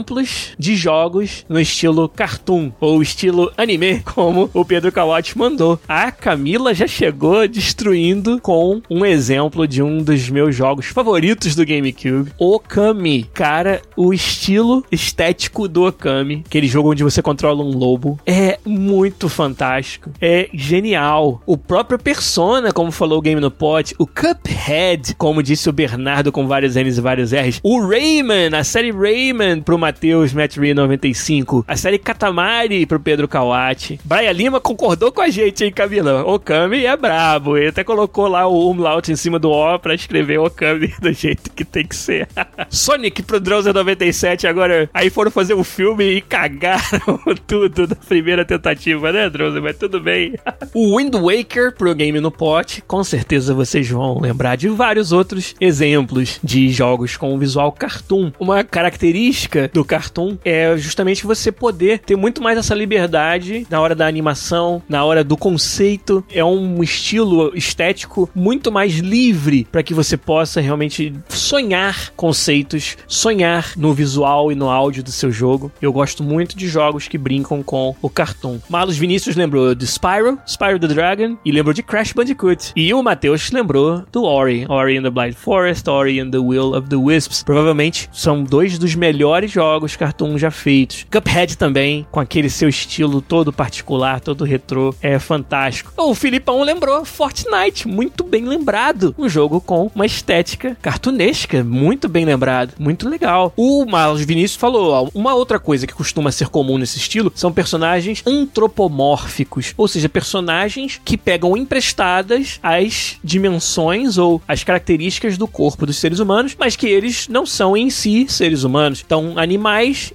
[0.00, 5.78] exemplos de jogos no estilo cartoon ou estilo anime, como o Pedro Kawati mandou.
[5.88, 11.66] A Camila já chegou destruindo com um exemplo de um dos meus jogos favoritos do
[11.66, 13.24] GameCube, Okami.
[13.34, 19.28] Cara, o estilo estético do Okami, aquele jogo onde você controla um lobo, é muito
[19.28, 20.10] fantástico.
[20.20, 21.42] É genial.
[21.46, 26.32] O próprio Persona, como falou o Game no Pot, o Cuphead, como disse o Bernardo
[26.32, 31.64] com vários N's e vários R's, o Rayman, a série Rayman pro Matheus Matri 95,
[31.66, 33.98] a série Katamari pro Pedro Kawati.
[34.04, 36.24] Brian Lima concordou com a gente, hein, Camila?
[36.24, 37.56] Okami é brabo.
[37.56, 41.50] Ele até colocou lá o umlaut em cima do O pra escrever Okami do jeito
[41.50, 42.28] que tem que ser.
[42.70, 48.44] Sonic pro Drowser 97, agora aí foram fazer um filme e cagaram tudo da primeira
[48.44, 49.60] tentativa, né, Drowser?
[49.60, 50.34] Mas tudo bem.
[50.72, 55.56] o Wind Waker pro Game no Pot, com certeza vocês vão lembrar de vários outros
[55.60, 58.30] exemplos de jogos com visual cartoon.
[58.38, 63.94] Uma característica do cartoon é justamente você poder ter muito mais essa liberdade na hora
[63.94, 66.24] da animação, na hora do conceito.
[66.32, 73.72] É um estilo estético muito mais livre para que você possa realmente sonhar conceitos, sonhar
[73.76, 75.70] no visual e no áudio do seu jogo.
[75.80, 78.58] Eu gosto muito de jogos que brincam com o cartoon.
[78.68, 82.72] Malus Vinícius lembrou de Spyro, Spyro the Dragon e lembrou de Crash Bandicoot.
[82.74, 86.74] E o Matheus lembrou do Ori, Ori in the Blind Forest, Ori and the Will
[86.74, 87.42] of the Wisps.
[87.42, 91.06] Provavelmente são dois dos melhores jogos cartoon já feitos.
[91.10, 95.92] Cuphead também, com aquele seu estilo todo particular, todo retrô, é fantástico.
[95.96, 99.14] O Filipão lembrou Fortnite, muito bem lembrado.
[99.18, 103.52] Um jogo com uma estética cartunesca, muito bem lembrado, muito legal.
[103.56, 108.22] O Marlos Vinícius falou, uma outra coisa que costuma ser comum nesse estilo são personagens
[108.26, 115.98] antropomórficos, ou seja, personagens que pegam emprestadas as dimensões ou as características do corpo dos
[115.98, 119.02] seres humanos, mas que eles não são em si seres humanos.
[119.04, 119.59] Então, animais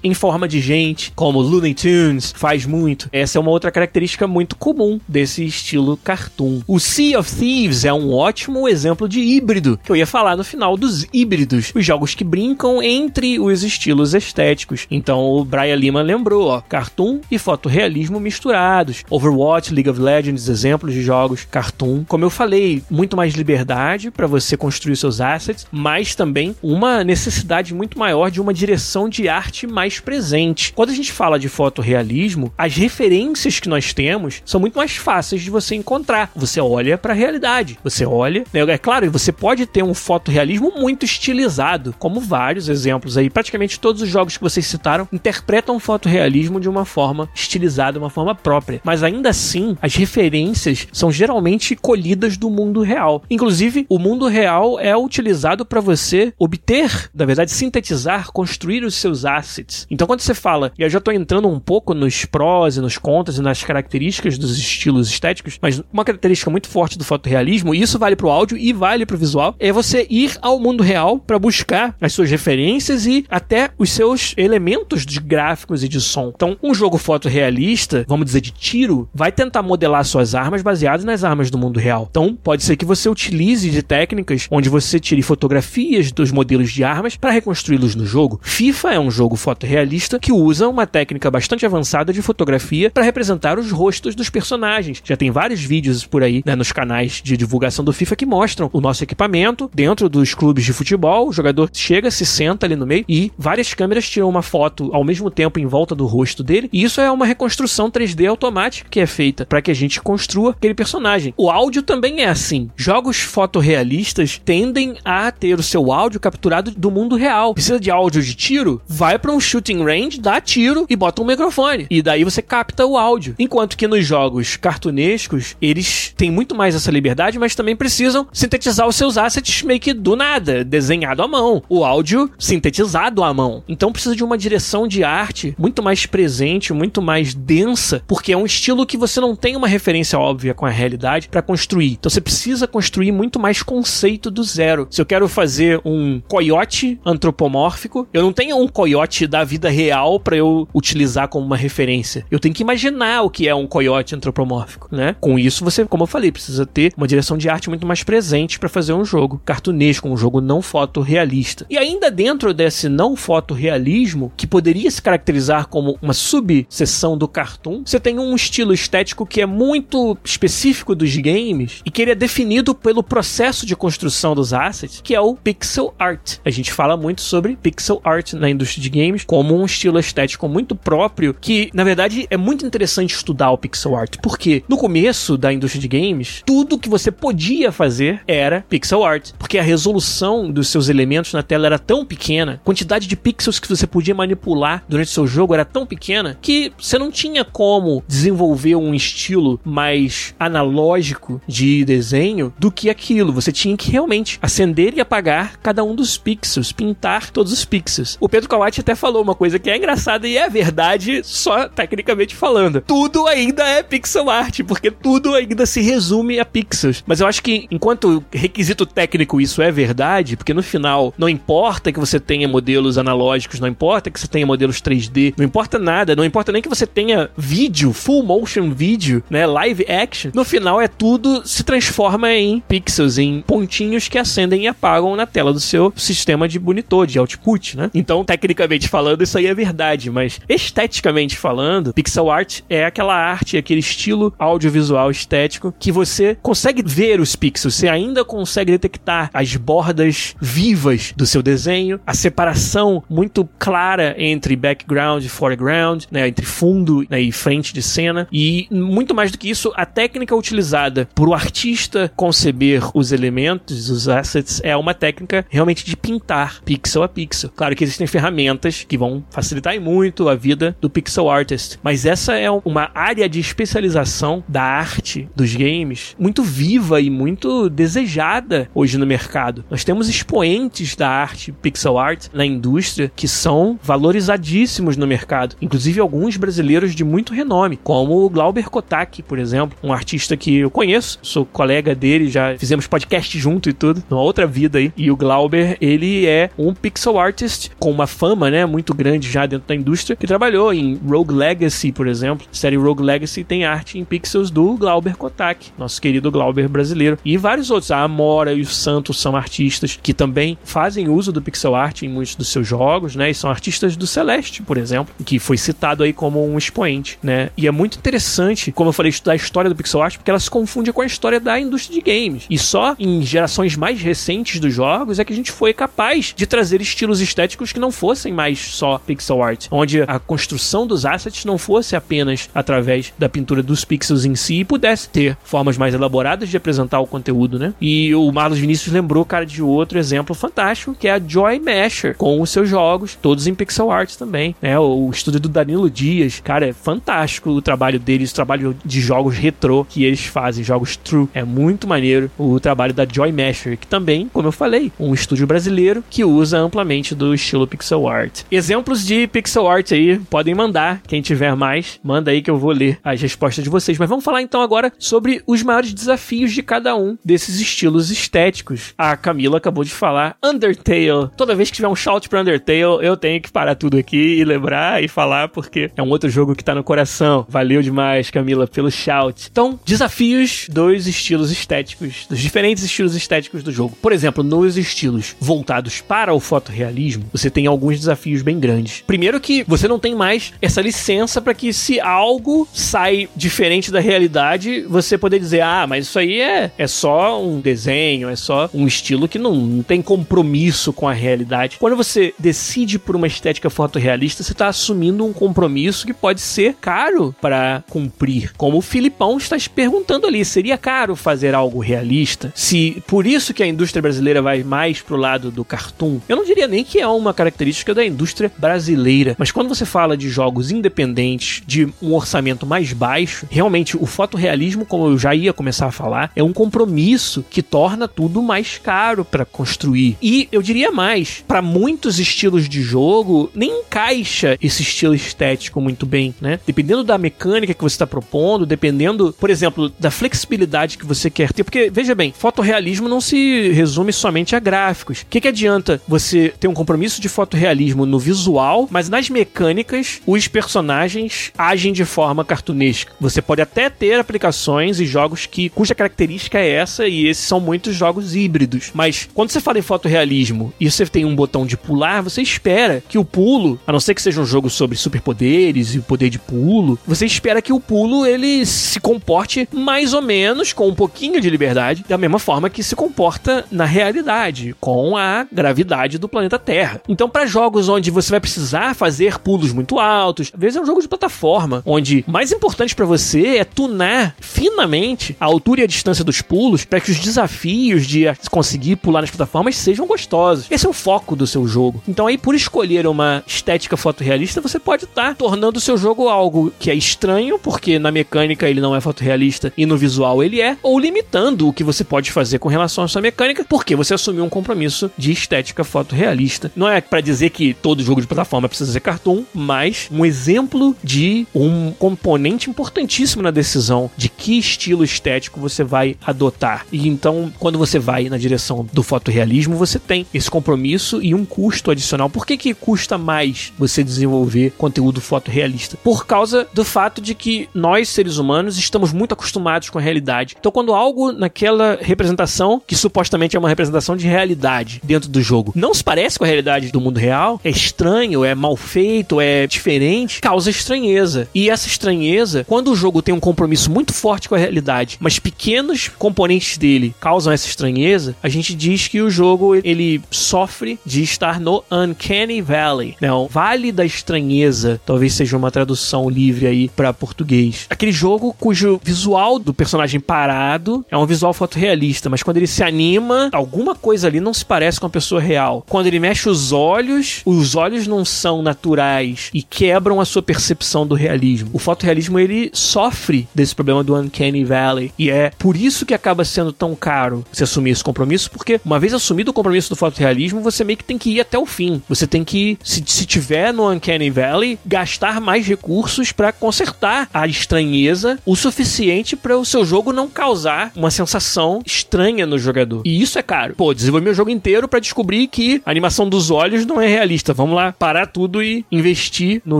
[0.03, 3.09] em forma de gente, como Looney Tunes faz muito.
[3.11, 6.61] Essa é uma outra característica muito comum desse estilo cartoon.
[6.67, 10.43] O Sea of Thieves é um ótimo exemplo de híbrido, que eu ia falar no
[10.43, 14.87] final dos híbridos, os jogos que brincam entre os estilos estéticos.
[14.89, 19.03] Então, o Brian Lima lembrou, ó, cartoon e fotorrealismo misturados.
[19.09, 22.03] Overwatch, League of Legends, exemplos de jogos cartoon.
[22.07, 27.73] Como eu falei, muito mais liberdade para você construir seus assets, mas também uma necessidade
[27.73, 30.73] muito maior de uma direção de arte mais presente.
[30.73, 35.41] Quando a gente fala de fotorrealismo, as referências que nós temos são muito mais fáceis
[35.41, 36.31] de você encontrar.
[36.35, 38.61] Você olha para a realidade, você olha, né?
[38.61, 44.01] é claro, você pode ter um fotorrealismo muito estilizado, como vários exemplos aí, praticamente todos
[44.01, 48.81] os jogos que vocês citaram interpretam o fotorrealismo de uma forma estilizada, uma forma própria.
[48.83, 53.23] Mas ainda assim, as referências são geralmente colhidas do mundo real.
[53.29, 59.14] Inclusive, o mundo real é utilizado para você obter, na verdade, sintetizar, construir os seus
[59.23, 59.87] assets.
[59.89, 62.97] Então, quando você fala, e eu já estou entrando um pouco nos prós e nos
[62.97, 67.81] contras e nas características dos estilos estéticos, mas uma característica muito forte do fotorrealismo, e
[67.81, 70.83] isso vale para o áudio e vale para o visual, é você ir ao mundo
[70.83, 76.01] real para buscar as suas referências e até os seus elementos de gráficos e de
[76.01, 76.31] som.
[76.35, 81.23] Então, um jogo fotorrealista, vamos dizer de tiro, vai tentar modelar suas armas baseadas nas
[81.23, 82.07] armas do mundo real.
[82.09, 86.83] Então, pode ser que você utilize de técnicas onde você tire fotografias dos modelos de
[86.83, 88.39] armas para reconstruí-los no jogo.
[88.41, 93.57] FIFA é um jogo fotorrealista que usa uma técnica bastante avançada de fotografia para representar
[93.59, 95.01] os rostos dos personagens.
[95.03, 98.69] Já tem vários vídeos por aí né, nos canais de divulgação do FIFA que mostram
[98.73, 101.27] o nosso equipamento dentro dos clubes de futebol.
[101.27, 105.03] O jogador chega, se senta ali no meio e várias câmeras tiram uma foto ao
[105.03, 106.69] mesmo tempo em volta do rosto dele.
[106.71, 110.51] E isso é uma reconstrução 3D automática que é feita para que a gente construa
[110.51, 111.33] aquele personagem.
[111.37, 112.69] O áudio também é assim.
[112.75, 117.53] Jogos fotorrealistas tendem a ter o seu áudio capturado do mundo real.
[117.53, 118.81] Precisa de áudio de tiro?
[118.95, 121.85] Vai para um shooting range, dá tiro e bota um microfone.
[121.89, 123.35] E daí você capta o áudio.
[123.37, 128.87] Enquanto que nos jogos cartunescos, eles têm muito mais essa liberdade, mas também precisam sintetizar
[128.87, 131.61] os seus assets meio que do nada, desenhado à mão.
[131.67, 133.61] O áudio sintetizado à mão.
[133.67, 138.37] Então precisa de uma direção de arte muito mais presente, muito mais densa, porque é
[138.37, 141.97] um estilo que você não tem uma referência óbvia com a realidade para construir.
[141.99, 144.87] Então você precisa construir muito mais conceito do zero.
[144.89, 148.84] Se eu quero fazer um coiote antropomórfico, eu não tenho um coiote
[149.27, 152.25] da vida real para eu utilizar como uma referência.
[152.29, 155.15] Eu tenho que imaginar o que é um coiote antropomórfico, né?
[155.19, 158.59] Com isso você, como eu falei, precisa ter uma direção de arte muito mais presente
[158.59, 161.65] para fazer um jogo cartunesco, um jogo não fotorrealista.
[161.69, 167.83] E ainda dentro desse não fotorrealismo, que poderia se caracterizar como uma subseção do cartoon,
[167.85, 172.15] você tem um estilo estético que é muito específico dos games e que ele é
[172.15, 176.37] definido pelo processo de construção dos assets, que é o pixel art.
[176.45, 180.47] A gente fala muito sobre pixel art na indústria de games como um estilo estético
[180.47, 185.37] muito próprio, que na verdade é muito interessante estudar o pixel art, porque no começo
[185.37, 190.51] da indústria de games, tudo que você podia fazer era pixel art, porque a resolução
[190.51, 194.15] dos seus elementos na tela era tão pequena, a quantidade de pixels que você podia
[194.15, 198.93] manipular durante o seu jogo era tão pequena que você não tinha como desenvolver um
[198.93, 203.33] estilo mais analógico de desenho do que aquilo.
[203.33, 208.17] Você tinha que realmente acender e apagar cada um dos pixels, pintar todos os pixels.
[208.19, 212.35] O Pedro Kawati até falou uma coisa que é engraçada e é verdade, só tecnicamente
[212.35, 212.81] falando.
[212.81, 217.03] Tudo ainda é pixel art, porque tudo ainda se resume a pixels.
[217.05, 221.91] Mas eu acho que enquanto requisito técnico isso é verdade, porque no final não importa
[221.91, 226.15] que você tenha modelos analógicos, não importa que você tenha modelos 3D, não importa nada,
[226.15, 230.31] não importa nem que você tenha vídeo, full motion vídeo, né, live action.
[230.33, 235.27] No final é tudo se transforma em pixels, em pontinhos que acendem e apagam na
[235.27, 237.91] tela do seu sistema de monitor, de output, né?
[237.93, 238.54] Então, tecnicamente
[238.87, 244.33] falando, isso aí é verdade, mas esteticamente falando, pixel art é aquela arte, aquele estilo
[244.37, 251.13] audiovisual estético que você consegue ver os pixels, você ainda consegue detectar as bordas vivas
[251.15, 257.19] do seu desenho, a separação muito clara entre background e foreground, né, entre fundo né,
[257.19, 261.33] e frente de cena, e muito mais do que isso, a técnica utilizada por o
[261.33, 267.51] artista conceber os elementos, os assets, é uma técnica realmente de pintar pixel a pixel.
[267.55, 268.44] Claro que existem ferramentas
[268.87, 273.39] que vão facilitar muito a vida do pixel artist, mas essa é uma área de
[273.39, 279.63] especialização da arte dos games muito viva e muito desejada hoje no mercado.
[279.69, 285.99] Nós temos expoentes da arte pixel art na indústria que são valorizadíssimos no mercado, inclusive
[285.99, 290.71] alguns brasileiros de muito renome, como o Glauber Kotak, por exemplo, um artista que eu
[290.71, 294.91] conheço, sou colega dele, já fizemos podcast junto e tudo, numa outra vida aí.
[294.97, 299.45] E o Glauber, ele é um pixel artist com uma fama, né, muito grande já
[299.45, 302.47] dentro da indústria, que trabalhou em Rogue Legacy, por exemplo.
[302.51, 307.19] A série Rogue Legacy tem arte em pixels do Glauber Kotak, nosso querido Glauber brasileiro.
[307.23, 311.39] E vários outros, a Amora e o Santos são artistas que também fazem uso do
[311.39, 315.13] pixel art em muitos dos seus jogos, né, e são artistas do Celeste, por exemplo,
[315.23, 317.51] que foi citado aí como um expoente, né?
[317.55, 320.39] E é muito interessante, como eu falei, estudar a história do pixel art, porque ela
[320.39, 322.45] se confunde com a história da indústria de games.
[322.49, 326.47] E só em gerações mais recentes dos jogos é que a gente foi capaz de
[326.47, 331.45] trazer estilos estéticos que não fossem mais só pixel art, onde a construção dos assets
[331.45, 335.93] não fosse apenas através da pintura dos pixels em si e pudesse ter formas mais
[335.93, 337.73] elaboradas de apresentar o conteúdo, né?
[337.79, 342.15] E o Marlos Vinícius lembrou, cara, de outro exemplo fantástico, que é a Joy Masher,
[342.15, 344.77] com os seus jogos, todos em pixel art também, né?
[344.79, 349.35] O estúdio do Danilo Dias, cara, é fantástico o trabalho deles, o trabalho de jogos
[349.35, 353.87] retrô que eles fazem, jogos true, é muito maneiro o trabalho da Joy Masher, que
[353.87, 358.43] também, como eu falei, um estúdio brasileiro que usa amplamente do estilo pixel art.
[358.51, 362.71] Exemplos de pixel art aí, podem mandar, quem tiver mais, manda aí que eu vou
[362.71, 363.97] ler as respostas de vocês.
[363.97, 368.93] Mas vamos falar então agora sobre os maiores desafios de cada um desses estilos estéticos.
[368.97, 371.29] A Camila acabou de falar Undertale.
[371.35, 374.45] Toda vez que tiver um shout para Undertale, eu tenho que parar tudo aqui e
[374.45, 377.45] lembrar e falar porque é um outro jogo que tá no coração.
[377.49, 379.47] Valeu demais, Camila, pelo shout.
[379.51, 383.97] Então, desafios dos estilos estéticos, dos diferentes estilos estéticos do jogo.
[384.01, 389.03] Por exemplo, nos estilos voltados para o fotorrealismo, você tem alguns desafios bem grandes.
[389.05, 393.99] Primeiro que você não tem mais essa licença para que se algo sai diferente da
[393.99, 398.69] realidade, você poder dizer, ah, mas isso aí é, é só um desenho, é só
[398.73, 401.77] um estilo que não, não tem compromisso com a realidade.
[401.79, 406.75] Quando você decide por uma estética fotorrealista, você está assumindo um compromisso que pode ser
[406.79, 408.53] caro para cumprir.
[408.57, 412.51] Como o Filipão está se perguntando ali, seria caro fazer algo realista?
[412.55, 416.45] Se por isso que a indústria brasileira vai mais pro lado do cartoon, eu não
[416.45, 420.71] diria nem que é uma característica da indústria brasileira, mas quando você fala de jogos
[420.71, 425.91] independentes, de um orçamento mais baixo, realmente o fotorrealismo, como eu já ia começar a
[425.91, 430.17] falar, é um compromisso que torna tudo mais caro para construir.
[430.21, 436.05] E eu diria mais, para muitos estilos de jogo, nem encaixa esse estilo estético muito
[436.05, 436.59] bem, né?
[436.65, 441.51] Dependendo da mecânica que você está propondo, dependendo, por exemplo, da flexibilidade que você quer
[441.51, 445.21] ter, porque veja bem, fotorrealismo não se resume somente a gráficos.
[445.21, 447.74] O que, que adianta você ter um compromisso de fotorrealismo
[448.05, 453.13] no visual, mas nas mecânicas os personagens agem de forma cartunesca?
[453.19, 457.59] Você pode até ter aplicações e jogos que cuja característica é essa, e esses são
[457.59, 458.91] muitos jogos híbridos.
[458.93, 463.03] Mas quando você fala em fotorrealismo e você tem um botão de pular, você espera
[463.07, 466.29] que o pulo, a não ser que seja um jogo sobre superpoderes e o poder
[466.29, 470.95] de pulo, você espera que o pulo ele se comporte mais ou menos com um
[470.95, 476.29] pouquinho de liberdade, da mesma forma que se comporta na realidade, com a gravidade do
[476.29, 477.01] planeta Terra.
[477.07, 480.85] Então, para jogos onde você vai precisar fazer pulos muito altos, às vezes é um
[480.85, 485.87] jogo de plataforma, onde mais importante para você é tunar finamente a altura e a
[485.87, 490.67] distância dos pulos para que os desafios de conseguir pular nas plataformas sejam gostosos.
[490.69, 492.01] Esse é o foco do seu jogo.
[492.07, 496.29] Então, aí, por escolher uma estética fotorrealista, você pode estar tá tornando o seu jogo
[496.29, 500.61] algo que é estranho, porque na mecânica ele não é fotorrealista e no visual ele
[500.61, 504.13] é, ou limitando o que você pode fazer com relação à sua mecânica, porque você
[504.13, 506.71] assumiu um compromisso de estética fotorrealista.
[506.75, 510.93] Não é para dizer que todo jogo de plataforma precisa ser cartoon, mas um exemplo
[511.01, 516.85] de um componente importantíssimo na decisão de que estilo estético você vai adotar.
[516.91, 521.45] E então, quando você vai na direção do fotorrealismo, você tem esse compromisso e um
[521.45, 522.29] custo adicional.
[522.29, 525.97] Por que, que custa mais você desenvolver conteúdo fotorrealista?
[526.03, 530.57] Por causa do fato de que nós, seres humanos, estamos muito acostumados com a realidade.
[530.59, 535.71] Então, quando algo naquela representação, que supostamente é uma representação de realidade dentro do jogo,
[535.73, 539.67] não se parece com a realidade do mundo real, é estranho, é mal feito, é
[539.67, 541.47] diferente, causa estranheza.
[541.53, 545.39] E essa estranheza, quando o jogo tem um compromisso muito forte com a realidade, mas
[545.39, 551.23] pequenos componentes dele causam essa estranheza, a gente diz que o jogo ele sofre de
[551.23, 553.31] estar no Uncanny Valley, né?
[553.31, 557.85] O Vale da Estranheza, talvez seja uma tradução livre aí para português.
[557.89, 562.83] Aquele jogo cujo visual do personagem parado é um visual fotorrealista, mas quando ele se
[562.83, 565.83] anima, alguma coisa ali não se parece com a pessoa real.
[565.87, 571.05] Quando ele mexe os olhos, os olhos não são naturais e quebram a sua percepção
[571.05, 571.69] do realismo.
[571.73, 576.45] O fotorrealismo ele sofre desse problema do Uncanny Valley e é por isso que acaba
[576.45, 580.61] sendo tão caro você assumir esse compromisso, porque uma vez assumido o compromisso do fotorrealismo,
[580.61, 582.01] você meio que tem que ir até o fim.
[582.07, 587.47] Você tem que, se, se tiver no Uncanny Valley, gastar mais recursos para consertar a
[587.47, 593.01] estranheza o suficiente para o seu jogo não causar uma sensação estranha no jogador.
[593.05, 593.75] E isso é caro.
[593.75, 597.53] Pô, desenvolvi meu jogo inteiro para descobrir que a animação dos olhos não é realista.
[597.53, 599.79] Vamos lá parar tudo e investir no